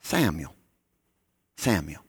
Samuel, 0.00 0.54
Samuel. 1.56 2.02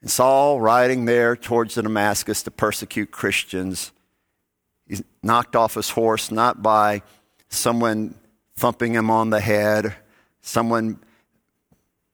And 0.00 0.08
Saul, 0.08 0.60
riding 0.60 1.04
there 1.04 1.34
towards 1.34 1.74
the 1.74 1.82
Damascus 1.82 2.44
to 2.44 2.52
persecute 2.52 3.10
Christians, 3.10 3.90
he's 4.86 5.02
knocked 5.20 5.56
off 5.56 5.74
his 5.74 5.90
horse 5.90 6.30
not 6.30 6.62
by 6.62 7.02
someone 7.48 8.14
thumping 8.54 8.94
him 8.94 9.10
on 9.10 9.30
the 9.30 9.40
head, 9.40 9.96
someone 10.42 11.00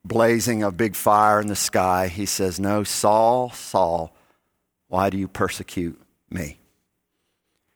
blazing 0.04 0.62
a 0.62 0.70
big 0.70 0.96
fire 0.96 1.38
in 1.38 1.48
the 1.48 1.56
sky. 1.56 2.08
He 2.08 2.24
says, 2.24 2.58
No, 2.58 2.82
Saul, 2.82 3.50
Saul, 3.50 4.16
why 4.88 5.10
do 5.10 5.18
you 5.18 5.28
persecute 5.28 6.00
me? 6.30 6.58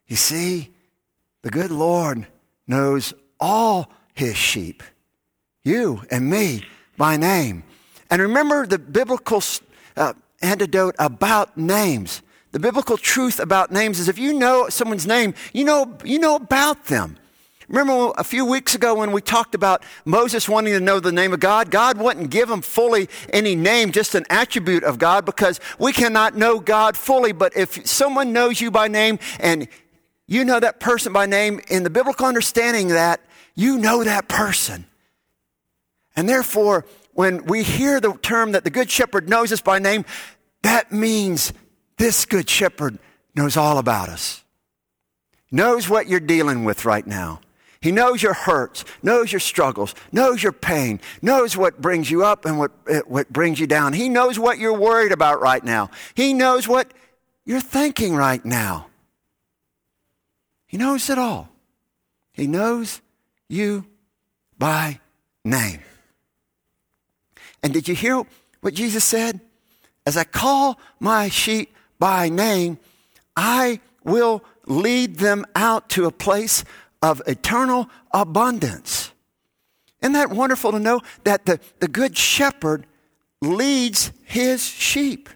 You 0.07 0.17
see, 0.17 0.74
the 1.45 1.51
good 1.51 1.71
Lord 1.71 2.27
knows 2.67 3.13
all 3.39 3.91
his 4.15 4.35
sheep, 4.35 4.83
you 5.63 6.03
and 6.11 6.29
me, 6.29 6.65
by 6.97 7.19
name. 7.19 7.65
And 8.11 8.23
remember 8.23 8.67
the 8.67 8.79
biblical 8.79 9.43
uh, 9.95 10.15
antidote 10.41 10.97
about 10.99 11.57
names. 11.59 12.23
The 12.53 12.61
biblical 12.61 12.97
truth 12.97 13.41
about 13.41 13.71
names 13.71 14.01
is 14.01 14.09
if 14.09 14.19
you 14.19 14.33
know 14.33 14.71
someone's 14.71 15.07
name, 15.07 15.35
you 15.53 15.65
know, 15.65 15.95
you 16.03 16.19
know 16.19 16.37
about 16.37 16.87
them. 16.87 17.19
Remember 17.69 18.13
a 18.17 18.25
few 18.25 18.45
weeks 18.45 18.75
ago 18.75 18.95
when 18.95 19.13
we 19.13 19.21
talked 19.21 19.55
about 19.55 19.83
Moses 20.05 20.49
wanting 20.49 20.73
to 20.75 20.81
know 20.81 21.01
the 21.01 21.13
name 21.13 21.33
of 21.33 21.41
God? 21.41 21.71
God 21.71 21.99
wouldn't 21.99 22.31
give 22.31 22.51
him 22.51 22.63
fully 22.63 23.09
any 23.33 23.55
name, 23.55 23.93
just 23.93 24.15
an 24.15 24.25
attribute 24.31 24.85
of 24.85 24.99
God, 24.99 25.25
because 25.25 25.61
we 25.79 25.93
cannot 25.93 26.37
know 26.37 26.59
God 26.61 26.97
fully. 26.97 27.33
But 27.33 27.57
if 27.57 27.87
someone 27.87 28.33
knows 28.33 28.61
you 28.61 28.71
by 28.71 28.89
name 28.89 29.19
and 29.41 29.69
you 30.27 30.45
know 30.45 30.59
that 30.61 30.81
person 30.81 31.13
by 31.13 31.27
name 31.27 31.61
in 31.69 31.83
the 31.83 31.91
biblical 31.91 32.27
understanding 32.27 32.89
that 32.89 33.21
you 33.55 33.79
know 33.79 34.05
that 34.05 34.29
person. 34.29 34.87
And 36.17 36.29
therefore, 36.29 36.87
when 37.13 37.45
we 37.45 37.63
hear 37.63 38.01
the 38.01 38.15
term 38.15 38.53
that 38.53 38.65
the 38.65 38.71
Good 38.71 38.91
Shepherd 38.91 39.29
knows 39.29 39.53
us 39.53 39.61
by 39.61 39.79
name, 39.79 40.05
that 40.63 40.93
means 40.93 41.53
this 41.99 42.25
Good 42.25 42.49
Shepherd 42.49 42.99
knows 43.35 43.57
all 43.57 43.79
about 43.79 44.09
us, 44.09 44.43
knows 45.51 45.89
what 45.89 46.09
you're 46.09 46.21
dealing 46.21 46.65
with 46.65 46.85
right 46.85 47.07
now. 47.07 47.41
He 47.81 47.93
knows 47.93 48.23
your 48.23 48.33
hurts, 48.33 48.83
knows 49.03 49.31
your 49.31 49.41
struggles, 49.41 49.95
knows 50.11 50.43
your 50.43 50.53
pain, 50.53 51.01
knows 51.21 51.55
what 51.55 51.83
brings 51.83 52.11
you 52.11 52.25
up 52.25 52.47
and 52.47 52.59
what, 52.59 52.71
eh, 52.89 53.03
what 53.07 53.31
brings 53.31 53.61
you 53.61 53.67
down. 53.67 53.93
He 53.93 54.09
knows 54.09 54.39
what 54.39 54.59
you're 54.59 54.73
worried 54.73 55.13
about 55.13 55.43
right 55.43 55.63
now. 55.63 55.91
He 56.15 56.33
knows 56.33 56.67
what 56.67 56.95
you're 57.45 57.61
thinking 57.61 58.17
right 58.17 58.43
now. 58.43 58.87
He 60.75 60.79
knows 60.79 61.09
it 61.09 61.19
all. 61.19 61.51
He 62.33 62.49
knows 62.49 63.01
you 63.49 63.87
by 64.59 64.99
name. 65.45 65.79
And 67.63 67.73
did 67.73 67.87
you 67.87 67.95
hear 67.95 68.25
what 68.61 68.75
Jesus 68.75 69.05
said? 69.05 69.39
As 70.05 70.17
I 70.17 70.25
call 70.25 70.81
my 70.99 71.29
sheep 71.29 71.73
by 72.01 72.29
name, 72.29 72.79
I 73.37 73.79
will 74.03 74.43
lead 74.67 75.19
them 75.19 75.47
out 75.55 75.91
to 75.91 76.07
a 76.07 76.11
place 76.11 76.65
of 77.01 77.23
eternal 77.25 77.89
abundance. 78.13 79.13
Isn't 80.03 80.15
that 80.15 80.31
wonderful 80.31 80.73
to 80.73 80.81
know 80.81 81.03
that 81.23 81.47
the, 81.47 81.61
the 81.79 81.87
good 81.87 82.19
shepherd 82.19 82.85
leads 83.41 84.11
his 84.25 84.67
sheep? 84.67 85.29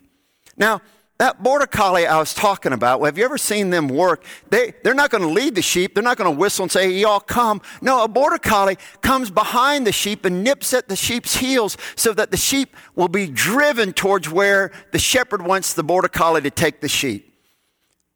Now, 0.57 0.81
that 1.19 1.43
border 1.43 1.67
collie 1.67 2.07
I 2.07 2.19
was 2.19 2.33
talking 2.33 2.73
about, 2.73 3.05
have 3.05 3.19
you 3.19 3.25
ever 3.25 3.39
seen 3.39 3.71
them 3.71 3.89
work? 3.89 4.25
They, 4.51 4.73
they're 4.85 4.95
not 4.95 5.11
going 5.11 5.23
to 5.23 5.29
lead 5.29 5.57
the 5.57 5.63
sheep. 5.63 5.95
They're 5.95 6.03
not 6.03 6.17
going 6.17 6.33
to 6.33 6.39
whistle 6.39 6.63
and 6.63 6.71
say, 6.71 6.93
y'all 6.93 7.19
come. 7.19 7.61
No, 7.83 8.05
a 8.05 8.09
border 8.09 8.39
collie 8.39 8.79
comes 9.01 9.29
behind 9.29 9.85
the 9.85 9.91
sheep 9.91 10.25
and 10.25 10.45
nips 10.45 10.73
at 10.73 10.89
the 10.89 10.95
sheep's 10.95 11.37
heels 11.37 11.77
so 11.97 12.13
that 12.13 12.31
the 12.31 12.37
sheep 12.37 12.77
will 12.95 13.09
be 13.09 13.27
driven 13.27 13.93
towards 13.93 14.31
where 14.31 14.71
the 14.93 14.99
shepherd 15.01 15.43
wants 15.43 15.75
the 15.75 15.83
border 15.83 16.09
collie 16.09 16.43
to 16.43 16.51
take 16.51 16.81
the 16.81 16.89
sheep. 16.89 17.35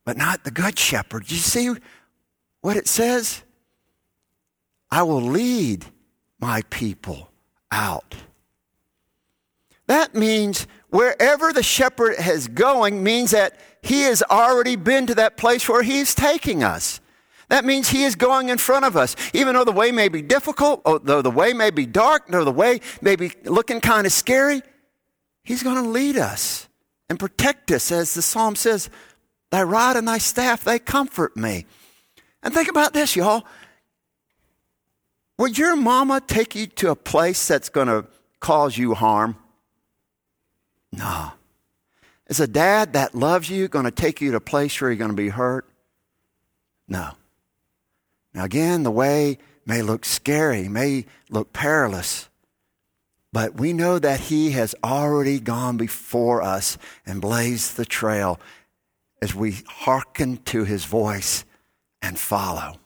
But 0.04 0.16
not 0.16 0.44
the 0.44 0.52
good 0.52 0.78
shepherd. 0.78 1.28
You 1.28 1.38
see 1.38 1.74
what 2.60 2.76
it 2.76 2.86
says? 2.86 3.42
I 4.92 5.02
will 5.02 5.22
lead 5.22 5.86
my 6.38 6.62
people 6.70 7.30
out. 7.72 8.14
That 9.86 10.14
means 10.14 10.68
wherever 10.92 11.52
the 11.52 11.62
shepherd 11.62 12.14
is 12.18 12.46
going 12.46 13.02
means 13.02 13.32
that 13.32 13.58
he 13.82 14.02
has 14.02 14.22
already 14.22 14.76
been 14.76 15.06
to 15.08 15.14
that 15.16 15.36
place 15.36 15.68
where 15.68 15.82
he's 15.82 16.14
taking 16.14 16.62
us. 16.62 17.00
That 17.48 17.64
means 17.64 17.88
he 17.88 18.04
is 18.04 18.14
going 18.14 18.50
in 18.50 18.58
front 18.58 18.84
of 18.84 18.96
us. 18.96 19.16
Even 19.34 19.54
though 19.54 19.64
the 19.64 19.72
way 19.72 19.90
may 19.90 20.08
be 20.08 20.22
difficult, 20.22 20.82
oh, 20.84 20.98
though 20.98 21.22
the 21.22 21.30
way 21.30 21.52
may 21.52 21.70
be 21.70 21.86
dark, 21.86 22.28
though 22.28 22.44
the 22.44 22.52
way 22.52 22.80
may 23.00 23.16
be 23.16 23.32
looking 23.44 23.80
kind 23.80 24.06
of 24.06 24.12
scary, 24.12 24.62
he's 25.42 25.62
going 25.62 25.82
to 25.82 25.88
lead 25.88 26.16
us 26.16 26.68
and 27.08 27.18
protect 27.18 27.70
us. 27.72 27.90
As 27.90 28.14
the 28.14 28.22
psalm 28.22 28.54
says, 28.54 28.88
Thy 29.50 29.62
rod 29.62 29.96
and 29.96 30.08
thy 30.08 30.16
staff, 30.16 30.64
they 30.64 30.78
comfort 30.78 31.36
me. 31.36 31.66
And 32.42 32.54
think 32.54 32.68
about 32.68 32.94
this, 32.94 33.14
y'all. 33.16 33.44
Would 35.38 35.58
your 35.58 35.76
mama 35.76 36.22
take 36.26 36.54
you 36.54 36.66
to 36.66 36.90
a 36.90 36.96
place 36.96 37.48
that's 37.48 37.68
going 37.68 37.88
to 37.88 38.06
cause 38.40 38.78
you 38.78 38.94
harm? 38.94 39.36
No. 40.92 41.32
Is 42.28 42.40
a 42.40 42.46
dad 42.46 42.92
that 42.92 43.14
loves 43.14 43.50
you 43.50 43.68
going 43.68 43.84
to 43.84 43.90
take 43.90 44.20
you 44.20 44.30
to 44.30 44.36
a 44.36 44.40
place 44.40 44.80
where 44.80 44.90
you're 44.90 44.98
going 44.98 45.10
to 45.10 45.16
be 45.16 45.30
hurt? 45.30 45.66
No. 46.88 47.12
Now, 48.34 48.44
again, 48.44 48.82
the 48.82 48.90
way 48.90 49.38
may 49.66 49.82
look 49.82 50.04
scary, 50.04 50.68
may 50.68 51.06
look 51.30 51.52
perilous, 51.52 52.28
but 53.32 53.54
we 53.54 53.72
know 53.72 53.98
that 53.98 54.20
He 54.20 54.52
has 54.52 54.74
already 54.84 55.40
gone 55.40 55.76
before 55.76 56.42
us 56.42 56.78
and 57.06 57.20
blazed 57.20 57.76
the 57.76 57.84
trail 57.84 58.38
as 59.20 59.34
we 59.34 59.58
hearken 59.66 60.38
to 60.44 60.64
His 60.64 60.84
voice 60.84 61.44
and 62.00 62.18
follow. 62.18 62.78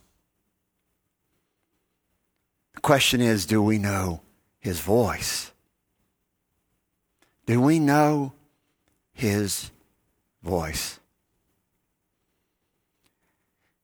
The 2.75 2.81
question 2.81 3.21
is 3.21 3.47
do 3.47 3.63
we 3.63 3.79
know 3.79 4.21
His 4.59 4.81
voice? 4.81 5.53
Do 7.47 7.61
we 7.61 7.79
know 7.79 8.33
his 9.13 9.71
voice? 10.43 10.99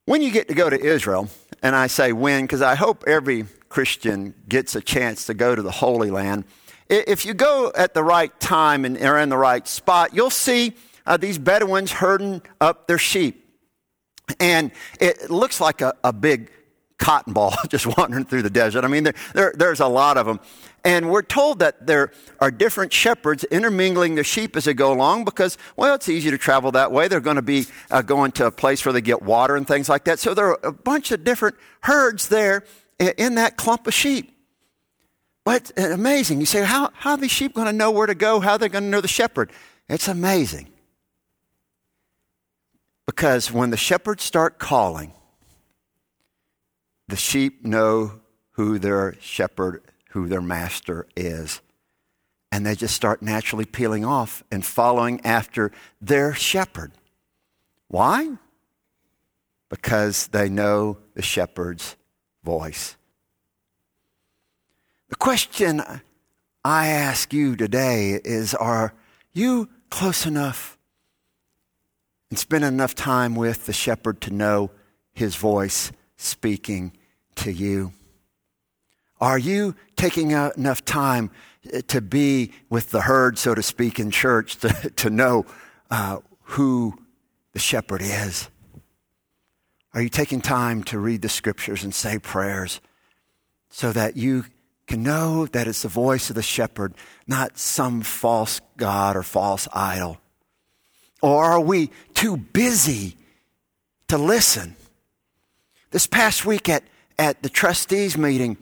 When 0.04 0.20
you 0.20 0.32
get 0.32 0.48
to 0.48 0.54
go 0.54 0.68
to 0.68 0.78
Israel, 0.78 1.28
and 1.62 1.76
I 1.76 1.86
say 1.86 2.12
when 2.12 2.42
because 2.42 2.60
I 2.60 2.74
hope 2.74 3.04
every 3.06 3.46
Christian 3.68 4.34
gets 4.48 4.74
a 4.74 4.80
chance 4.80 5.26
to 5.26 5.34
go 5.34 5.54
to 5.54 5.62
the 5.62 5.70
Holy 5.70 6.10
Land. 6.10 6.44
If 6.88 7.24
you 7.24 7.34
go 7.34 7.72
at 7.74 7.94
the 7.94 8.02
right 8.02 8.38
time 8.40 8.84
and 8.84 9.00
are 9.00 9.18
in 9.18 9.28
the 9.28 9.38
right 9.38 9.66
spot, 9.66 10.12
you'll 10.12 10.28
see 10.28 10.74
uh, 11.06 11.16
these 11.16 11.38
Bedouins 11.38 11.92
herding 11.92 12.42
up 12.60 12.86
their 12.86 12.98
sheep. 12.98 13.48
And 14.40 14.72
it 15.00 15.30
looks 15.30 15.60
like 15.60 15.80
a, 15.80 15.94
a 16.04 16.12
big 16.12 16.50
cotton 17.02 17.32
ball 17.32 17.54
just 17.68 17.86
wandering 17.98 18.24
through 18.24 18.42
the 18.42 18.50
desert. 18.50 18.84
I 18.84 18.88
mean, 18.88 19.04
there, 19.04 19.14
there, 19.34 19.52
there's 19.56 19.80
a 19.80 19.88
lot 19.88 20.16
of 20.16 20.26
them. 20.26 20.40
And 20.84 21.10
we're 21.10 21.22
told 21.22 21.58
that 21.58 21.86
there 21.86 22.12
are 22.40 22.50
different 22.50 22.92
shepherds 22.92 23.44
intermingling 23.44 24.14
the 24.14 24.24
sheep 24.24 24.56
as 24.56 24.64
they 24.64 24.74
go 24.74 24.92
along 24.92 25.24
because, 25.24 25.58
well, 25.76 25.94
it's 25.94 26.08
easy 26.08 26.30
to 26.30 26.38
travel 26.38 26.72
that 26.72 26.90
way. 26.90 27.08
They're 27.08 27.20
going 27.20 27.36
to 27.36 27.42
be 27.42 27.66
uh, 27.90 28.02
going 28.02 28.32
to 28.32 28.46
a 28.46 28.50
place 28.50 28.84
where 28.84 28.92
they 28.92 29.00
get 29.00 29.22
water 29.22 29.56
and 29.56 29.66
things 29.66 29.88
like 29.88 30.04
that. 30.04 30.18
So 30.18 30.34
there 30.34 30.46
are 30.46 30.58
a 30.62 30.72
bunch 30.72 31.12
of 31.12 31.24
different 31.24 31.56
herds 31.82 32.28
there 32.28 32.64
in 32.98 33.34
that 33.34 33.56
clump 33.56 33.86
of 33.86 33.94
sheep. 33.94 34.36
But 35.44 35.72
uh, 35.76 35.90
amazing. 35.90 36.40
You 36.40 36.46
say, 36.46 36.64
how, 36.64 36.90
how 36.94 37.12
are 37.12 37.16
these 37.16 37.32
sheep 37.32 37.54
going 37.54 37.66
to 37.66 37.72
know 37.72 37.90
where 37.90 38.06
to 38.06 38.14
go? 38.14 38.40
How 38.40 38.52
are 38.52 38.58
they 38.58 38.68
going 38.68 38.84
to 38.84 38.90
know 38.90 39.00
the 39.00 39.08
shepherd? 39.08 39.50
It's 39.88 40.08
amazing. 40.08 40.68
Because 43.06 43.50
when 43.52 43.70
the 43.70 43.76
shepherds 43.76 44.22
start 44.22 44.58
calling, 44.58 45.12
the 47.12 47.16
sheep 47.16 47.62
know 47.62 48.10
who 48.52 48.78
their 48.78 49.14
shepherd 49.20 49.82
who 50.12 50.28
their 50.28 50.40
master 50.40 51.06
is. 51.14 51.60
And 52.50 52.64
they 52.64 52.74
just 52.74 52.96
start 52.96 53.20
naturally 53.20 53.66
peeling 53.66 54.02
off 54.02 54.42
and 54.50 54.64
following 54.64 55.20
after 55.22 55.72
their 56.00 56.32
shepherd. 56.32 56.92
Why? 57.88 58.38
Because 59.68 60.28
they 60.28 60.48
know 60.48 60.96
the 61.12 61.20
shepherd's 61.20 61.96
voice. 62.42 62.96
The 65.10 65.16
question 65.16 65.82
I 66.64 66.86
ask 66.86 67.34
you 67.34 67.56
today 67.56 68.18
is 68.24 68.54
Are 68.54 68.94
you 69.34 69.68
close 69.90 70.24
enough 70.24 70.78
and 72.30 72.38
spend 72.38 72.64
enough 72.64 72.94
time 72.94 73.34
with 73.34 73.66
the 73.66 73.74
shepherd 73.74 74.22
to 74.22 74.30
know 74.32 74.70
his 75.12 75.36
voice 75.36 75.92
speaking 76.16 76.92
to 77.36 77.52
you? 77.52 77.92
Are 79.20 79.38
you 79.38 79.76
taking 79.96 80.32
enough 80.32 80.84
time 80.84 81.30
uh, 81.72 81.80
to 81.88 82.00
be 82.00 82.52
with 82.68 82.90
the 82.90 83.02
herd, 83.02 83.38
so 83.38 83.54
to 83.54 83.62
speak, 83.62 84.00
in 84.00 84.10
church 84.10 84.56
to, 84.56 84.90
to 84.96 85.10
know 85.10 85.46
uh, 85.90 86.18
who 86.42 86.98
the 87.52 87.58
shepherd 87.58 88.02
is? 88.02 88.48
Are 89.94 90.02
you 90.02 90.08
taking 90.08 90.40
time 90.40 90.82
to 90.84 90.98
read 90.98 91.22
the 91.22 91.28
scriptures 91.28 91.84
and 91.84 91.94
say 91.94 92.18
prayers 92.18 92.80
so 93.70 93.92
that 93.92 94.16
you 94.16 94.46
can 94.86 95.02
know 95.02 95.46
that 95.46 95.68
it's 95.68 95.82
the 95.82 95.88
voice 95.88 96.30
of 96.30 96.36
the 96.36 96.42
shepherd, 96.42 96.94
not 97.26 97.58
some 97.58 98.00
false 98.00 98.60
God 98.76 99.16
or 99.16 99.22
false 99.22 99.68
idol? 99.72 100.18
Or 101.20 101.44
are 101.44 101.60
we 101.60 101.90
too 102.14 102.36
busy 102.36 103.16
to 104.08 104.18
listen? 104.18 104.76
This 105.90 106.06
past 106.06 106.44
week 106.44 106.68
at, 106.68 106.82
at 107.18 107.42
the 107.42 107.48
trustees 107.48 108.16
meeting, 108.16 108.56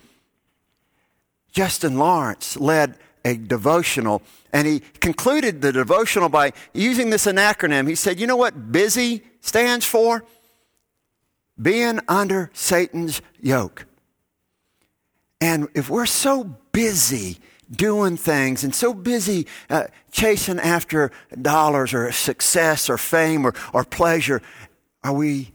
Justin 1.52 1.98
Lawrence 1.98 2.56
led 2.56 2.96
a 3.24 3.36
devotional, 3.36 4.22
and 4.52 4.66
he 4.66 4.80
concluded 5.00 5.60
the 5.60 5.72
devotional 5.72 6.28
by 6.28 6.52
using 6.72 7.10
this 7.10 7.26
acronym. 7.26 7.88
He 7.88 7.94
said, 7.94 8.18
You 8.18 8.26
know 8.26 8.36
what 8.36 8.72
busy 8.72 9.22
stands 9.40 9.84
for? 9.84 10.24
Being 11.60 12.00
under 12.08 12.50
Satan's 12.54 13.20
yoke. 13.40 13.86
And 15.40 15.68
if 15.74 15.90
we're 15.90 16.06
so 16.06 16.44
busy 16.72 17.38
doing 17.70 18.16
things 18.16 18.64
and 18.64 18.74
so 18.74 18.92
busy 18.92 19.46
uh, 19.68 19.84
chasing 20.10 20.58
after 20.58 21.10
dollars 21.40 21.94
or 21.94 22.10
success 22.12 22.90
or 22.90 22.98
fame 22.98 23.46
or, 23.46 23.54
or 23.72 23.84
pleasure, 23.84 24.42
are 25.04 25.12
we 25.12 25.52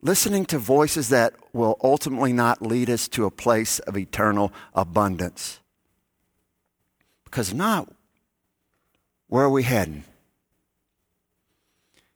listening 0.00 0.44
to 0.46 0.58
voices 0.58 1.08
that 1.08 1.34
will 1.52 1.78
ultimately 1.82 2.32
not 2.32 2.62
lead 2.62 2.88
us 2.88 3.08
to 3.08 3.24
a 3.24 3.30
place 3.30 3.78
of 3.80 3.96
eternal 3.96 4.52
abundance. 4.74 5.60
Because 7.24 7.52
not, 7.52 7.92
where 9.26 9.44
are 9.44 9.50
we 9.50 9.62
heading? 9.62 10.04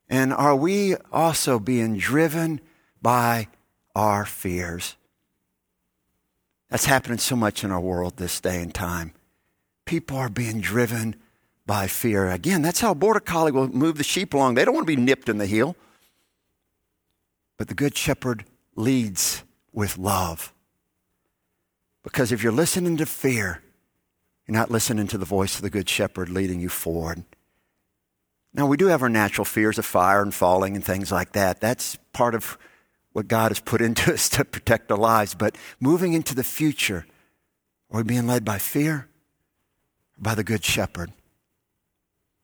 And 0.09 0.33
are 0.33 0.57
we 0.57 0.95
also 1.11 1.59
being 1.59 1.97
driven 1.97 2.61
by 3.01 3.49
our 3.97 4.25
fears? 4.25 4.97
That's 6.68 6.87
happening 6.87 7.18
so 7.18 7.37
much 7.37 7.64
in 7.64 7.71
our 7.71 7.81
world 7.81 8.16
this 8.16 8.40
day 8.40 8.62
and 8.62 8.75
time. 8.75 9.12
People 9.85 10.16
are 10.16 10.29
being 10.29 10.61
driven 10.61 11.16
by 11.66 11.87
fear. 11.87 12.31
Again, 12.31 12.62
that's 12.62 12.81
how 12.81 12.92
a 12.92 12.95
border 12.95 13.21
collie 13.21 13.53
will 13.53 13.68
move 13.68 13.99
the 13.99 14.05
sheep 14.05 14.33
along. 14.35 14.55
They 14.55 14.64
don't 14.64 14.75
want 14.75 14.87
to 14.87 14.97
be 14.97 15.01
nipped 15.01 15.29
in 15.29 15.38
the 15.38 15.47
heel. 15.47 15.77
But 17.62 17.68
the 17.68 17.75
Good 17.75 17.96
Shepherd 17.96 18.44
leads 18.75 19.44
with 19.72 19.96
love. 19.96 20.53
Because 22.03 22.33
if 22.33 22.42
you're 22.42 22.51
listening 22.51 22.96
to 22.96 23.07
fear, 23.07 23.62
you're 24.44 24.57
not 24.57 24.72
listening 24.72 25.07
to 25.07 25.16
the 25.16 25.25
voice 25.25 25.55
of 25.55 25.62
the 25.62 25.70
Good 25.70 25.88
Shepherd 25.88 26.29
leading 26.29 26.59
you 26.59 26.68
forward. 26.68 27.22
Now, 28.53 28.66
we 28.66 28.77
do 28.77 28.87
have 28.87 29.01
our 29.01 29.09
natural 29.09 29.44
fears 29.44 29.79
of 29.79 29.87
fire 29.87 30.22
and 30.22 30.35
falling 30.35 30.75
and 30.75 30.85
things 30.85 31.12
like 31.12 31.35
that. 31.35 31.61
That's 31.61 31.98
part 32.12 32.35
of 32.35 32.59
what 33.12 33.29
God 33.29 33.53
has 33.53 33.61
put 33.61 33.81
into 33.81 34.12
us 34.12 34.29
to 34.31 34.44
protect 34.44 34.90
our 34.90 34.98
lives. 34.98 35.37
But 35.37 35.57
moving 35.79 36.14
into 36.14 36.35
the 36.35 36.42
future, 36.42 37.07
are 37.92 37.98
we 37.98 38.03
being 38.03 38.27
led 38.27 38.44
by 38.44 38.59
fear 38.59 39.07
or 40.16 40.20
by 40.20 40.35
the 40.35 40.42
Good 40.42 40.64
Shepherd? 40.64 41.12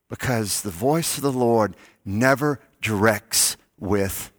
Because 0.09 0.63
the 0.63 0.71
voice 0.71 1.17
of 1.17 1.25
the 1.25 1.33
Lord 1.33 1.75
never 2.05 2.61
directs 2.81 3.57
with 3.81 4.31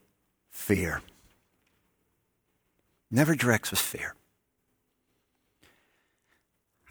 fear. 0.69 1.01
Never 3.09 3.33
directs 3.33 3.71
with 3.71 3.79
fear. 3.79 4.13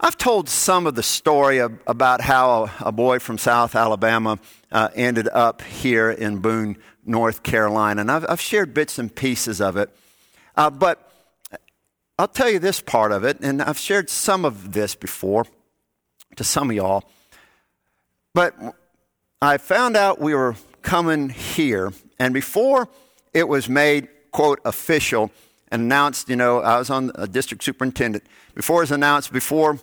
I've 0.00 0.18
told 0.18 0.48
some 0.48 0.84
of 0.88 0.96
the 0.96 1.02
story 1.04 1.58
of, 1.58 1.78
about 1.86 2.20
how 2.20 2.64
a, 2.64 2.72
a, 2.86 2.92
boy 2.92 3.20
from 3.20 3.38
South 3.38 3.76
Alabama 3.76 4.40
uh, 4.72 4.88
ended 4.96 5.28
up 5.28 5.62
here 5.62 6.10
in 6.10 6.38
Boone, 6.38 6.76
North 7.06 7.44
Carolina, 7.44 8.00
and 8.00 8.10
I've, 8.10 8.26
I've 8.28 8.40
shared 8.40 8.74
bits 8.74 8.98
and 8.98 9.14
pieces 9.14 9.60
of 9.60 9.76
it. 9.76 9.96
Uh, 10.56 10.70
but 10.70 11.12
I'll 12.18 12.26
tell 12.26 12.50
you 12.50 12.58
this 12.58 12.80
part 12.80 13.12
of 13.12 13.22
it, 13.22 13.38
and 13.42 13.62
I've 13.62 13.78
shared 13.78 14.10
some 14.10 14.44
of 14.44 14.72
this 14.72 14.96
before 14.96 15.46
to 16.34 16.42
some 16.42 16.68
of 16.70 16.74
y'all. 16.74 17.04
But 18.34 18.56
I 19.40 19.56
found 19.58 19.96
out 19.96 20.20
we 20.20 20.34
were 20.34 20.56
coming 20.82 21.28
here, 21.28 21.92
and 22.18 22.34
before 22.34 22.88
it 23.38 23.46
was 23.46 23.68
made, 23.68 24.08
quote, 24.32 24.60
official, 24.64 25.30
and 25.70 25.82
announced, 25.82 26.28
you 26.28 26.34
know, 26.34 26.60
I 26.60 26.76
was 26.78 26.90
on 26.90 27.12
a 27.14 27.28
district 27.28 27.62
superintendent. 27.62 28.24
Before 28.54 28.78
it 28.78 28.84
was 28.84 28.90
announced, 28.90 29.32
before 29.32 29.78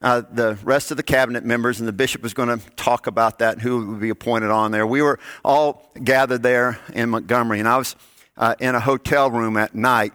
uh, 0.00 0.22
the 0.30 0.56
rest 0.62 0.92
of 0.92 0.96
the 0.96 1.02
cabinet 1.02 1.44
members 1.44 1.80
and 1.80 1.88
the 1.88 1.92
bishop 1.92 2.22
was 2.22 2.34
going 2.34 2.56
to 2.56 2.70
talk 2.76 3.08
about 3.08 3.40
that, 3.40 3.54
and 3.54 3.62
who 3.62 3.84
would 3.86 4.00
be 4.00 4.10
appointed 4.10 4.50
on 4.50 4.70
there, 4.70 4.86
we 4.86 5.02
were 5.02 5.18
all 5.44 5.90
gathered 6.04 6.44
there 6.44 6.78
in 6.94 7.10
Montgomery, 7.10 7.58
and 7.58 7.66
I 7.66 7.78
was 7.78 7.96
uh, 8.36 8.54
in 8.60 8.76
a 8.76 8.80
hotel 8.80 9.28
room 9.28 9.56
at 9.56 9.74
night, 9.74 10.12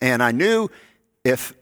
and 0.00 0.22
I 0.22 0.32
knew 0.32 0.70
if 1.24 1.52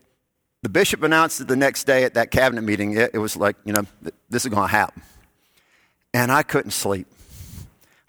the 0.62 0.68
bishop 0.68 1.02
announced 1.02 1.40
it 1.40 1.48
the 1.48 1.56
next 1.56 1.84
day 1.84 2.04
at 2.04 2.14
that 2.14 2.30
cabinet 2.30 2.62
meeting, 2.62 2.96
it, 2.96 3.10
it 3.12 3.18
was 3.18 3.36
like, 3.36 3.56
you 3.64 3.72
know, 3.72 3.84
this 4.30 4.44
is 4.44 4.50
going 4.50 4.68
to 4.68 4.72
happen. 4.72 5.02
And 6.14 6.30
I 6.30 6.44
couldn't 6.44 6.70
sleep. 6.70 7.08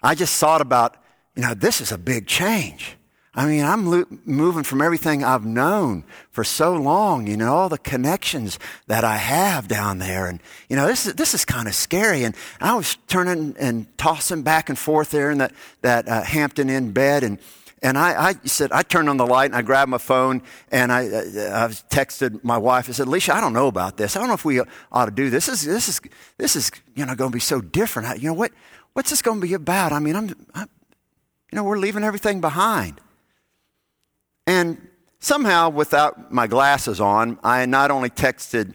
I 0.00 0.14
just 0.14 0.38
thought 0.38 0.60
about, 0.60 0.96
you 1.38 1.44
know, 1.44 1.54
this 1.54 1.80
is 1.80 1.92
a 1.92 1.98
big 1.98 2.26
change. 2.26 2.96
I 3.32 3.46
mean, 3.46 3.64
I'm 3.64 3.86
lo- 3.86 4.06
moving 4.24 4.64
from 4.64 4.82
everything 4.82 5.22
I've 5.22 5.44
known 5.44 6.02
for 6.32 6.42
so 6.42 6.74
long, 6.74 7.28
you 7.28 7.36
know, 7.36 7.54
all 7.54 7.68
the 7.68 7.78
connections 7.78 8.58
that 8.88 9.04
I 9.04 9.18
have 9.18 9.68
down 9.68 9.98
there. 9.98 10.26
And, 10.26 10.40
you 10.68 10.74
know, 10.74 10.88
this 10.88 11.06
is, 11.06 11.14
this 11.14 11.34
is 11.34 11.44
kind 11.44 11.68
of 11.68 11.76
scary. 11.76 12.24
And 12.24 12.34
I 12.60 12.74
was 12.74 12.96
turning 13.06 13.54
and 13.56 13.86
tossing 13.98 14.42
back 14.42 14.68
and 14.68 14.76
forth 14.76 15.12
there 15.12 15.30
in 15.30 15.38
that, 15.38 15.52
that 15.82 16.08
uh, 16.08 16.22
Hampton 16.22 16.68
Inn 16.68 16.90
bed. 16.90 17.22
And, 17.22 17.38
and 17.82 17.96
I, 17.96 18.30
I, 18.30 18.34
said, 18.42 18.72
I 18.72 18.82
turned 18.82 19.08
on 19.08 19.16
the 19.16 19.26
light 19.26 19.46
and 19.46 19.54
I 19.54 19.62
grabbed 19.62 19.92
my 19.92 19.98
phone 19.98 20.42
and 20.72 20.90
I, 20.90 21.06
uh, 21.06 21.68
I 21.68 21.68
texted 21.88 22.42
my 22.42 22.58
wife. 22.58 22.88
I 22.88 22.92
said, 22.92 23.06
Alicia, 23.06 23.36
I 23.36 23.40
don't 23.40 23.52
know 23.52 23.68
about 23.68 23.96
this. 23.96 24.16
I 24.16 24.18
don't 24.18 24.26
know 24.26 24.34
if 24.34 24.44
we 24.44 24.60
ought 24.90 25.04
to 25.04 25.12
do 25.12 25.30
this. 25.30 25.46
This 25.46 25.62
is, 25.62 25.68
this 25.68 25.88
is, 25.88 26.00
this 26.36 26.56
is 26.56 26.72
you 26.96 27.06
know, 27.06 27.14
going 27.14 27.30
to 27.30 27.36
be 27.36 27.38
so 27.38 27.60
different. 27.60 28.20
You 28.20 28.30
know, 28.30 28.34
what, 28.34 28.50
what's 28.94 29.10
this 29.10 29.22
going 29.22 29.40
to 29.40 29.46
be 29.46 29.54
about? 29.54 29.92
I 29.92 30.00
mean, 30.00 30.16
I'm, 30.16 30.34
I'm, 30.56 30.68
you 31.50 31.56
know, 31.56 31.64
we're 31.64 31.78
leaving 31.78 32.04
everything 32.04 32.40
behind. 32.40 33.00
And 34.46 34.88
somehow, 35.20 35.70
without 35.70 36.32
my 36.32 36.46
glasses 36.46 37.00
on, 37.00 37.38
I 37.42 37.64
not 37.66 37.90
only 37.90 38.10
texted 38.10 38.74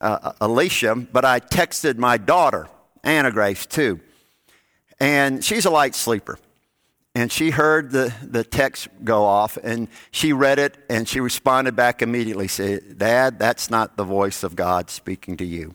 uh, 0.00 0.32
Alicia, 0.40 0.94
but 0.94 1.24
I 1.24 1.40
texted 1.40 1.98
my 1.98 2.16
daughter, 2.16 2.68
Anna 3.02 3.30
Grace, 3.30 3.66
too. 3.66 4.00
And 4.98 5.44
she's 5.44 5.64
a 5.64 5.70
light 5.70 5.94
sleeper. 5.94 6.38
And 7.14 7.32
she 7.32 7.50
heard 7.50 7.90
the, 7.90 8.14
the 8.22 8.44
text 8.44 8.88
go 9.02 9.24
off 9.24 9.56
and 9.56 9.88
she 10.12 10.32
read 10.32 10.60
it 10.60 10.78
and 10.88 11.08
she 11.08 11.18
responded 11.18 11.74
back 11.74 12.02
immediately, 12.02 12.46
said, 12.46 12.98
Dad, 12.98 13.38
that's 13.38 13.68
not 13.68 13.96
the 13.96 14.04
voice 14.04 14.44
of 14.44 14.54
God 14.54 14.90
speaking 14.90 15.36
to 15.38 15.44
you. 15.44 15.74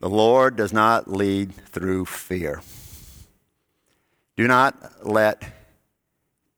The 0.00 0.08
Lord 0.08 0.54
does 0.54 0.72
not 0.72 1.10
lead 1.10 1.52
through 1.52 2.04
fear. 2.04 2.62
Do 4.36 4.48
not 4.48 5.06
let 5.06 5.42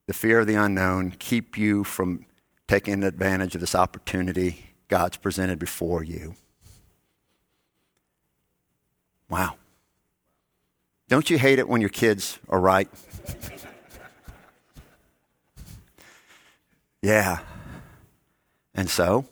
the 0.07 0.13
fear 0.13 0.39
of 0.39 0.47
the 0.47 0.55
unknown 0.55 1.11
keep 1.11 1.57
you 1.57 1.83
from 1.83 2.25
taking 2.67 3.03
advantage 3.03 3.55
of 3.55 3.61
this 3.61 3.75
opportunity 3.75 4.65
God's 4.87 5.17
presented 5.17 5.59
before 5.59 6.03
you. 6.03 6.35
Wow. 9.29 9.55
Don't 11.09 11.29
you 11.29 11.37
hate 11.37 11.59
it 11.59 11.67
when 11.67 11.81
your 11.81 11.89
kids 11.89 12.39
are 12.49 12.59
right? 12.59 12.89
yeah. 17.01 17.39
And 18.73 18.89
so, 18.89 19.25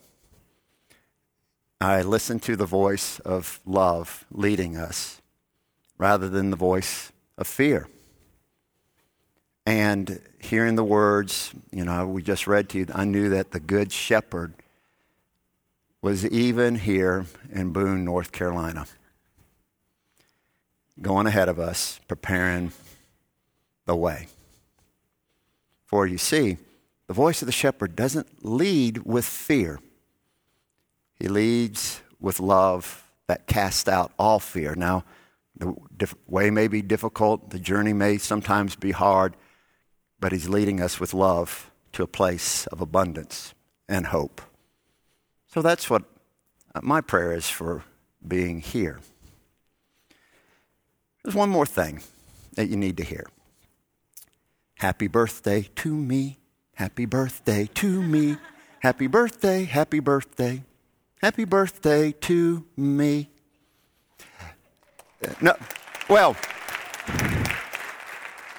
I 1.81 2.01
listen 2.01 2.39
to 2.41 2.55
the 2.55 2.65
voice 2.65 3.19
of 3.19 3.59
love 3.65 4.25
leading 4.31 4.77
us 4.77 5.21
rather 5.97 6.29
than 6.29 6.49
the 6.49 6.57
voice 6.57 7.11
of 7.37 7.47
fear. 7.47 7.87
And 9.65 10.21
hearing 10.39 10.75
the 10.75 10.83
words, 10.83 11.53
you 11.71 11.83
know, 11.83 12.07
we 12.07 12.21
just 12.21 12.45
read 12.45 12.69
to 12.69 12.79
you, 12.79 12.87
I 12.93 13.05
knew 13.05 13.29
that 13.29 13.51
the 13.51 13.59
Good 13.59 13.91
Shepherd 13.91 14.53
was 16.01 16.23
even 16.27 16.75
here 16.75 17.25
in 17.51 17.71
Boone, 17.71 18.05
North 18.05 18.31
Carolina, 18.31 18.85
going 21.01 21.25
ahead 21.25 21.49
of 21.49 21.59
us, 21.59 21.99
preparing 22.07 22.71
the 23.85 23.95
way. 23.95 24.27
For 25.85 26.05
you 26.05 26.19
see, 26.19 26.57
the 27.07 27.13
voice 27.13 27.41
of 27.41 27.47
the 27.47 27.51
shepherd 27.51 27.95
doesn't 27.95 28.45
lead 28.45 28.99
with 28.99 29.25
fear, 29.25 29.79
he 31.19 31.27
leads 31.27 32.01
with 32.19 32.39
love 32.39 33.03
that 33.27 33.47
casts 33.47 33.87
out 33.87 34.11
all 34.19 34.39
fear. 34.39 34.75
Now, 34.75 35.05
the 35.57 36.13
way 36.27 36.51
may 36.51 36.67
be 36.67 36.81
difficult, 36.81 37.49
the 37.49 37.59
journey 37.59 37.93
may 37.93 38.17
sometimes 38.17 38.75
be 38.75 38.91
hard, 38.91 39.35
but 40.19 40.31
He's 40.31 40.49
leading 40.49 40.81
us 40.81 40.99
with 40.99 41.13
love 41.13 41.71
to 41.93 42.03
a 42.03 42.07
place 42.07 42.67
of 42.67 42.81
abundance 42.81 43.53
and 43.87 44.07
hope. 44.07 44.41
So 45.47 45.61
that's 45.61 45.89
what 45.89 46.03
uh, 46.73 46.81
my 46.83 47.01
prayer 47.01 47.31
is 47.31 47.49
for 47.49 47.83
being 48.27 48.59
here. 48.59 48.99
There's 51.23 51.35
one 51.35 51.49
more 51.49 51.65
thing 51.65 52.01
that 52.55 52.67
you 52.67 52.75
need 52.75 52.97
to 52.97 53.03
hear. 53.03 53.25
Happy 54.75 55.07
birthday 55.07 55.69
to 55.75 55.95
me. 55.95 56.37
Happy 56.75 57.05
birthday 57.05 57.69
to 57.75 58.01
me. 58.01 58.37
Happy 58.79 59.07
birthday, 59.07 59.63
happy 59.63 59.99
birthday. 59.99 60.63
Happy 61.21 61.45
birthday 61.45 62.11
to 62.11 62.65
me. 62.77 63.29
Uh, 65.25 65.33
no, 65.41 65.55
well, 66.09 66.35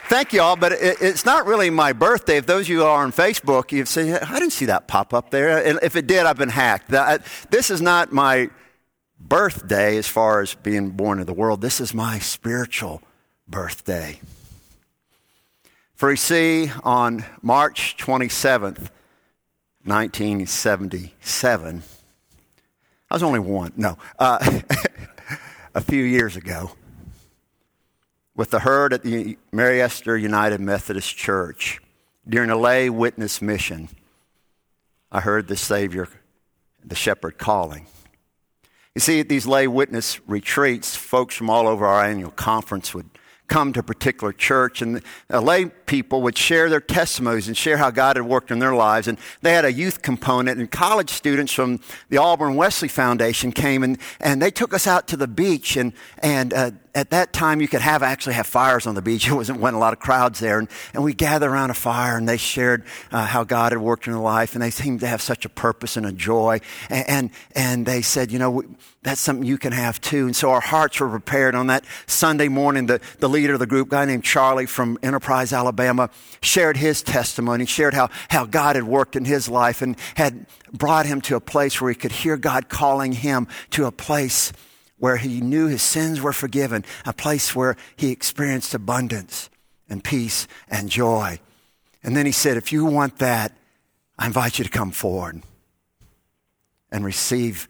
Thank 0.09 0.33
you 0.33 0.41
all, 0.41 0.55
but 0.55 0.71
it, 0.71 0.99
it's 1.01 1.25
not 1.25 1.47
really 1.47 1.69
my 1.69 1.93
birthday. 1.93 2.37
If 2.37 2.47
those 2.47 2.67
of 2.67 2.69
you 2.69 2.85
are 2.85 3.03
on 3.03 3.11
Facebook, 3.11 3.73
you'd 3.73 3.89
say, 3.89 4.13
I 4.13 4.39
didn't 4.39 4.53
see 4.53 4.67
that 4.67 4.87
pop 4.87 5.13
up 5.13 5.31
there. 5.31 5.67
And 5.67 5.81
if 5.83 5.97
it 5.97 6.07
did, 6.07 6.27
I've 6.27 6.39
been 6.39 6.49
hacked. 6.49 6.91
This 7.51 7.71
is 7.71 7.83
not 7.83 8.13
my 8.13 8.51
birthday 9.19 9.97
as 9.97 10.07
far 10.07 10.43
as 10.43 10.55
being 10.55 10.91
born 10.91 11.19
in 11.19 11.27
the 11.27 11.33
world. 11.33 11.61
This 11.61 11.81
is 11.81 11.93
my 11.93 12.21
spiritual 12.21 13.03
birthday. 13.49 14.21
For 15.97 16.11
you 16.11 16.17
see, 16.17 16.71
on 16.85 17.25
March 17.43 17.97
27th, 17.99 18.91
1977, 19.83 21.83
I 23.11 23.15
was 23.15 23.25
only 23.25 23.41
one, 23.41 23.73
no, 23.77 23.99
uh, 24.21 24.61
a 25.75 25.81
few 25.81 26.05
years 26.05 26.37
ago 26.37 26.71
with 28.37 28.51
the 28.51 28.61
herd 28.61 28.93
at 28.93 29.03
the 29.03 29.39
Mary 29.51 29.81
Esther 29.81 30.17
United 30.17 30.61
Methodist 30.61 31.17
Church 31.17 31.81
during 32.29 32.51
a 32.51 32.57
lay 32.57 32.91
witness 32.91 33.41
mission. 33.41 33.89
I 35.11 35.21
heard 35.21 35.49
the 35.49 35.57
Savior, 35.57 36.09
the 36.85 36.95
shepherd, 36.95 37.39
calling. 37.39 37.87
You 38.95 39.01
see, 39.01 39.21
at 39.21 39.29
these 39.29 39.47
lay 39.47 39.67
witness 39.67 40.21
retreats, 40.29 40.95
folks 40.95 41.35
from 41.35 41.49
all 41.49 41.67
over 41.67 41.87
our 41.87 42.05
annual 42.05 42.31
conference 42.31 42.95
would 42.95 43.09
come 43.49 43.73
to 43.73 43.81
a 43.81 43.83
particular 43.83 44.33
church, 44.33 44.83
and 44.83 45.03
the 45.29 45.41
lay 45.41 45.67
people 45.87 46.23
would 46.23 46.37
share 46.37 46.69
their 46.69 46.81
testimonies 46.81 47.49
and 47.49 47.57
share 47.57 47.77
how 47.77 47.91
God 47.91 48.17
had 48.17 48.27
worked 48.27 48.51
in 48.51 48.59
their 48.59 48.75
lives. 48.75 49.09
And 49.09 49.19
they 49.43 49.53
had 49.53 49.65
a 49.65 49.73
youth 49.73 50.03
component, 50.03 50.59
and 50.59 50.71
college 50.71 51.11
students 51.11 51.53
from 51.53 51.81
the 52.09 52.19
Auburn 52.19 52.57
Wesley 52.57 52.89
Foundation 52.89 53.53
came 53.53 53.83
and, 53.83 53.99
and 54.21 54.43
they 54.43 54.51
took 54.51 54.75
us 54.75 54.87
out 54.87 55.09
to 55.09 55.17
the 55.17 55.29
beach. 55.29 55.77
And, 55.77 55.93
and 56.19 56.53
uh, 56.53 56.71
at 56.97 57.11
that 57.11 57.35
time, 57.35 57.61
you 57.61 57.69
could 57.69 57.83
have 57.83 58.03
actually 58.03 58.35
have 58.35 58.47
fires 58.47 58.87
on 58.87 58.95
the 58.95 59.03
beach. 59.03 59.29
It 59.37 59.39
wasn't 59.39 59.61
when 59.61 59.75
a 59.75 59.79
lot 59.79 59.93
of 59.93 59.99
crowds 59.99 60.39
there, 60.39 60.59
and, 60.59 60.69
and 60.95 61.05
we 61.05 61.13
gathered 61.13 61.51
around 61.51 61.71
a 61.71 61.75
fire, 61.75 62.17
and 62.17 62.27
they 62.27 62.39
shared 62.39 62.85
uh, 63.13 63.27
how 63.27 63.45
God 63.45 63.73
had 63.73 63.81
worked 63.83 64.07
in 64.07 64.15
their 64.15 64.23
life, 64.23 64.55
and 64.55 64.63
they 64.63 64.71
seemed 64.71 65.01
to 65.01 65.07
have 65.07 65.21
such 65.21 65.45
a 65.45 65.49
purpose 65.51 65.97
and 65.97 66.07
a 66.07 66.13
joy. 66.13 66.61
And 66.89 67.07
and, 67.09 67.31
and 67.55 67.87
they 67.87 68.03
said, 68.03 68.33
you 68.33 68.39
know, 68.39 68.63
that's 69.03 69.21
something 69.21 69.47
you 69.47 69.59
can 69.59 69.73
have 69.73 70.01
too. 70.01 70.27
And 70.27 70.35
so 70.35 70.51
our 70.51 70.61
hearts 70.61 70.99
were 70.99 71.09
prepared 71.09 71.55
on 71.55 71.67
that 71.67 71.85
Sunday 72.07 72.49
morning. 72.49 72.87
The 72.87 73.01
the 73.19 73.29
leader 73.29 73.53
of 73.53 73.61
the 73.61 73.67
group, 73.67 73.91
guy 73.91 74.07
named 74.07 74.25
Charlie 74.25 74.67
from 74.67 74.99
Enterprise, 75.03 75.53
Alabama, 75.53 75.76
shared 76.41 76.77
his 76.77 77.03
testimony, 77.03 77.67
shared 77.67 77.95
how 77.95 78.11
how 78.29 78.45
God 78.45 78.77
had 78.77 78.85
worked 78.85 79.17
in 79.17 79.25
his 79.25 79.49
life, 79.49 79.83
and 79.83 79.97
had 80.15 80.47
brought 80.73 81.07
him 81.07 81.21
to 81.23 81.37
a 81.37 81.41
place 81.41 81.81
where 81.81 81.91
he 81.91 81.97
could 81.97 82.13
hear 82.13 82.37
God 82.37 82.69
calling 82.69 83.13
him 83.13 83.47
to 83.71 83.87
a 83.87 83.93
place 83.93 84.53
where 84.99 85.17
he 85.17 85.41
knew 85.41 85.67
his 85.67 85.83
sins 85.83 86.21
were 86.21 86.33
forgiven, 86.33 86.85
a 87.05 87.13
place 87.13 87.55
where 87.55 87.77
he 87.97 88.11
experienced 88.11 88.75
abundance 88.75 89.51
and 89.89 90.03
peace 90.03 90.49
and 90.69 90.89
joy. 90.89 91.39
And 92.03 92.17
then 92.17 92.27
he 92.27 92.33
said, 92.33 92.57
If 92.57 92.73
you 92.73 92.85
want 92.85 93.19
that, 93.19 93.53
I 94.19 94.27
invite 94.27 94.59
you 94.59 94.65
to 94.65 94.71
come 94.71 94.91
forward 94.91 95.43
and 96.91 97.05
receive 97.05 97.69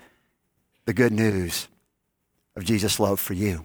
the 0.84 0.94
good 0.94 1.12
news 1.12 1.68
of 2.54 2.64
Jesus' 2.64 3.00
love 3.00 3.18
for 3.18 3.34
you. 3.34 3.64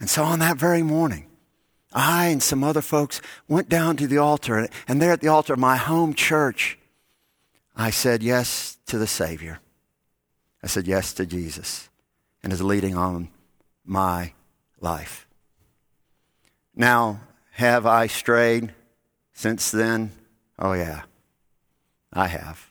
And 0.00 0.08
so 0.08 0.22
on 0.22 0.38
that 0.38 0.56
very 0.56 0.82
morning, 0.82 1.27
I 1.92 2.26
and 2.26 2.42
some 2.42 2.62
other 2.62 2.82
folks 2.82 3.20
went 3.48 3.68
down 3.68 3.96
to 3.96 4.06
the 4.06 4.18
altar, 4.18 4.68
and 4.86 5.00
there 5.00 5.12
at 5.12 5.20
the 5.20 5.28
altar 5.28 5.54
of 5.54 5.58
my 5.58 5.76
home 5.76 6.14
church, 6.14 6.78
I 7.76 7.90
said 7.90 8.22
yes 8.22 8.78
to 8.86 8.98
the 8.98 9.06
Savior. 9.06 9.60
I 10.62 10.66
said 10.66 10.86
yes 10.86 11.12
to 11.14 11.26
Jesus 11.26 11.88
and 12.42 12.52
his 12.52 12.62
leading 12.62 12.96
on 12.96 13.30
my 13.84 14.32
life. 14.80 15.26
Now, 16.74 17.20
have 17.52 17.86
I 17.86 18.06
strayed 18.06 18.74
since 19.32 19.70
then? 19.70 20.12
Oh, 20.58 20.72
yeah, 20.72 21.02
I 22.12 22.28
have. 22.28 22.68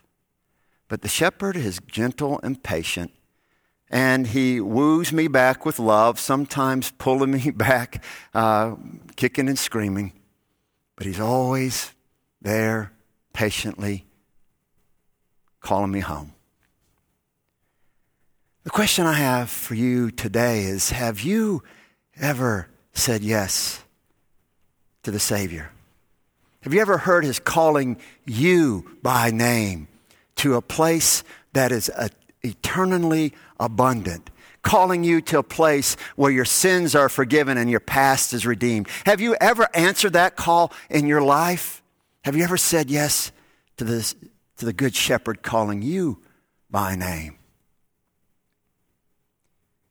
But 0.87 1.01
the 1.01 1.07
shepherd 1.07 1.57
is 1.57 1.79
gentle 1.87 2.39
and 2.43 2.61
patient, 2.61 3.11
and 3.89 4.27
he 4.27 4.59
woos 4.59 5.13
me 5.13 5.27
back 5.27 5.65
with 5.65 5.79
love, 5.79 6.19
sometimes 6.19 6.91
pulling 6.97 7.31
me 7.31 7.51
back, 7.55 8.03
uh, 8.33 8.75
kicking 9.15 9.47
and 9.47 9.57
screaming. 9.57 10.13
But 10.95 11.05
he's 11.05 11.19
always 11.19 11.93
there 12.41 12.91
patiently 13.33 14.05
calling 15.59 15.91
me 15.91 15.99
home. 15.99 16.33
The 18.63 18.71
question 18.71 19.05
I 19.05 19.13
have 19.13 19.49
for 19.49 19.75
you 19.75 20.11
today 20.11 20.63
is 20.63 20.89
Have 20.89 21.21
you 21.21 21.63
ever 22.19 22.67
said 22.93 23.21
yes 23.21 23.81
to 25.03 25.11
the 25.11 25.19
Savior? 25.19 25.71
Have 26.61 26.73
you 26.73 26.81
ever 26.81 26.97
heard 26.97 27.23
His 27.23 27.39
calling 27.39 27.97
you 28.25 28.97
by 29.01 29.31
name 29.31 29.87
to 30.37 30.55
a 30.55 30.61
place 30.61 31.23
that 31.53 31.71
is 31.71 31.89
eternally 32.47 33.33
abundant? 33.59 34.29
Calling 34.61 35.03
you 35.03 35.21
to 35.21 35.39
a 35.39 35.43
place 35.43 35.95
where 36.15 36.31
your 36.31 36.45
sins 36.45 36.95
are 36.95 37.09
forgiven 37.09 37.57
and 37.57 37.69
your 37.69 37.79
past 37.79 38.33
is 38.33 38.45
redeemed. 38.45 38.87
Have 39.05 39.21
you 39.21 39.35
ever 39.39 39.69
answered 39.73 40.13
that 40.13 40.35
call 40.35 40.73
in 40.89 41.07
your 41.07 41.21
life? 41.21 41.81
Have 42.23 42.35
you 42.35 42.43
ever 42.43 42.57
said 42.57 42.89
yes 42.89 43.31
to, 43.77 43.83
this, 43.83 44.15
to 44.57 44.65
the 44.65 44.73
Good 44.73 44.95
Shepherd 44.95 45.41
calling 45.41 45.81
you 45.81 46.19
by 46.69 46.95
name? 46.95 47.37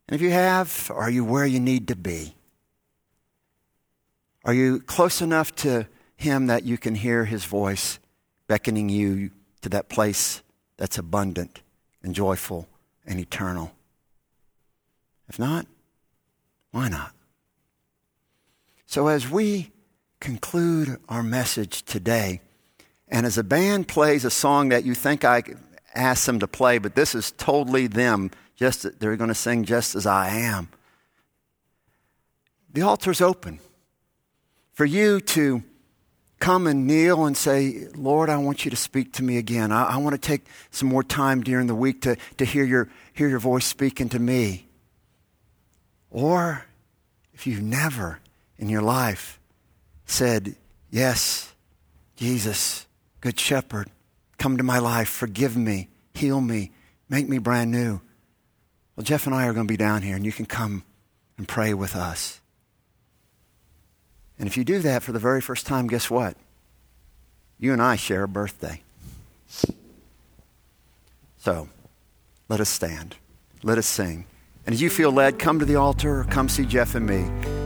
And 0.09 0.15
if 0.15 0.21
you 0.21 0.31
have, 0.31 0.91
are 0.95 1.11
you 1.11 1.25
where 1.25 1.47
you 1.47 1.61
need 1.61 1.89
to 1.89 1.97
be? 1.97 2.35
Are 4.45 4.55
you 4.55 4.81
close 4.81 5.21
enough 5.21 5.55
to 5.57 5.89
Him 6.17 6.47
that 6.47 6.65
you 6.65 6.79
can 6.79 6.95
hear 6.95 7.25
His 7.25 7.45
voice 7.45 7.99
beckoning 8.47 8.89
you 8.89 9.31
to 9.63 9.69
that 9.71 9.89
place 9.89 10.43
that's 10.77 10.99
abundant 10.99 11.63
and 12.07 12.15
joyful 12.15 12.69
and 13.05 13.19
eternal? 13.19 13.73
If 15.29 15.39
not, 15.41 15.67
why 16.71 16.89
not? 16.89 17.13
So, 18.87 19.09
as 19.09 19.29
we 19.29 19.73
conclude 20.21 21.01
our 21.09 21.25
message 21.25 21.83
today, 21.83 22.41
and 23.09 23.27
as 23.27 23.37
a 23.37 23.43
band 23.43 23.89
plays 23.89 24.25
a 24.25 24.31
song 24.31 24.69
that 24.69 24.85
you 24.85 24.95
think 24.95 25.25
I 25.25 25.43
asked 25.95 26.27
them 26.27 26.39
to 26.39 26.47
play, 26.47 26.79
but 26.79 26.95
this 26.95 27.15
is 27.15 27.33
totally 27.33 27.89
them 27.89 28.31
just 28.55 29.01
they're 29.01 29.17
going 29.17 29.29
to 29.29 29.35
sing 29.35 29.65
just 29.65 29.97
as 29.97 30.07
I 30.07 30.29
am. 30.29 30.69
The 32.73 32.83
altar's 32.83 33.21
open 33.21 33.59
for 34.73 34.85
you 34.85 35.21
to 35.21 35.65
come 36.47 36.69
and 36.69 36.87
kneel 36.87 37.25
and 37.25 37.37
say, 37.37 37.89
Lord, 37.97 38.31
I 38.31 38.37
want 38.37 38.65
you 38.65 38.71
to 38.71 38.77
speak 38.77 39.15
to 39.15 39.25
me 39.25 39.37
again. 39.37 39.73
I, 39.73 39.83
I 39.83 39.97
want 39.97 40.15
to 40.15 40.21
take 40.21 40.47
some 40.71 40.89
more 40.89 41.03
time 41.03 41.43
during 41.43 41.67
the 41.67 41.75
week 41.75 42.03
to, 42.03 42.17
to 42.37 42.45
hear, 42.45 42.63
your, 42.63 42.89
hear 43.13 43.27
your 43.27 43.41
voice 43.41 43.67
speaking 43.67 44.09
to 44.11 44.21
me. 44.21 44.69
Or 46.09 46.65
if 47.35 47.49
you've 47.49 47.65
never 47.65 48.21
in 48.59 48.69
your 48.69 48.81
life 48.81 49.41
said, 50.05 50.55
Yes, 50.89 51.53
Jesus, 52.15 52.87
Good 53.21 53.41
Shepherd, 53.41 53.91
come 54.39 54.57
to 54.57 54.63
my 54.63 54.79
life, 54.79 55.09
forgive 55.09 55.57
me, 55.57 55.89
heal 56.15 56.41
me, 56.41 56.71
make 57.09 57.29
me 57.29 57.39
brand 57.39 57.73
new. 57.73 58.01
Well, 58.95 59.03
Jeff 59.03 59.27
and 59.27 59.35
I 59.35 59.49
are 59.49 59.53
going 59.53 59.67
to 59.67 59.73
be 59.73 59.77
down 59.77 60.03
here, 60.03 60.15
and 60.15 60.25
you 60.25 60.31
can 60.31 60.47
come 60.47 60.85
and 61.39 61.49
pray 61.49 61.75
with 61.75 61.97
us. 61.97 62.41
And 64.39 64.47
if 64.47 64.57
you 64.57 64.65
do 64.65 64.79
that 64.81 65.03
for 65.03 65.13
the 65.13 65.19
very 65.19 65.41
first 65.41 65.67
time, 65.67 65.87
guess 65.87 66.11
what? 66.11 66.37
You 67.59 67.73
and 67.73 67.81
I 67.81 67.97
share 67.97 68.25
a 68.25 68.29
birthday. 68.29 68.83
So, 71.39 71.69
let 72.49 72.61
us 72.61 72.69
stand. 72.69 73.17
Let 73.63 73.79
us 73.79 73.87
sing. 73.87 74.27
And 74.67 74.75
as 74.75 74.83
you 74.83 74.91
feel 74.91 75.13
led, 75.13 75.39
come 75.39 75.59
to 75.61 75.65
the 75.65 75.77
altar 75.77 76.21
or 76.21 76.25
come 76.25 76.49
see 76.49 76.67
Jeff 76.67 76.95
and 76.95 77.07
me. 77.07 77.66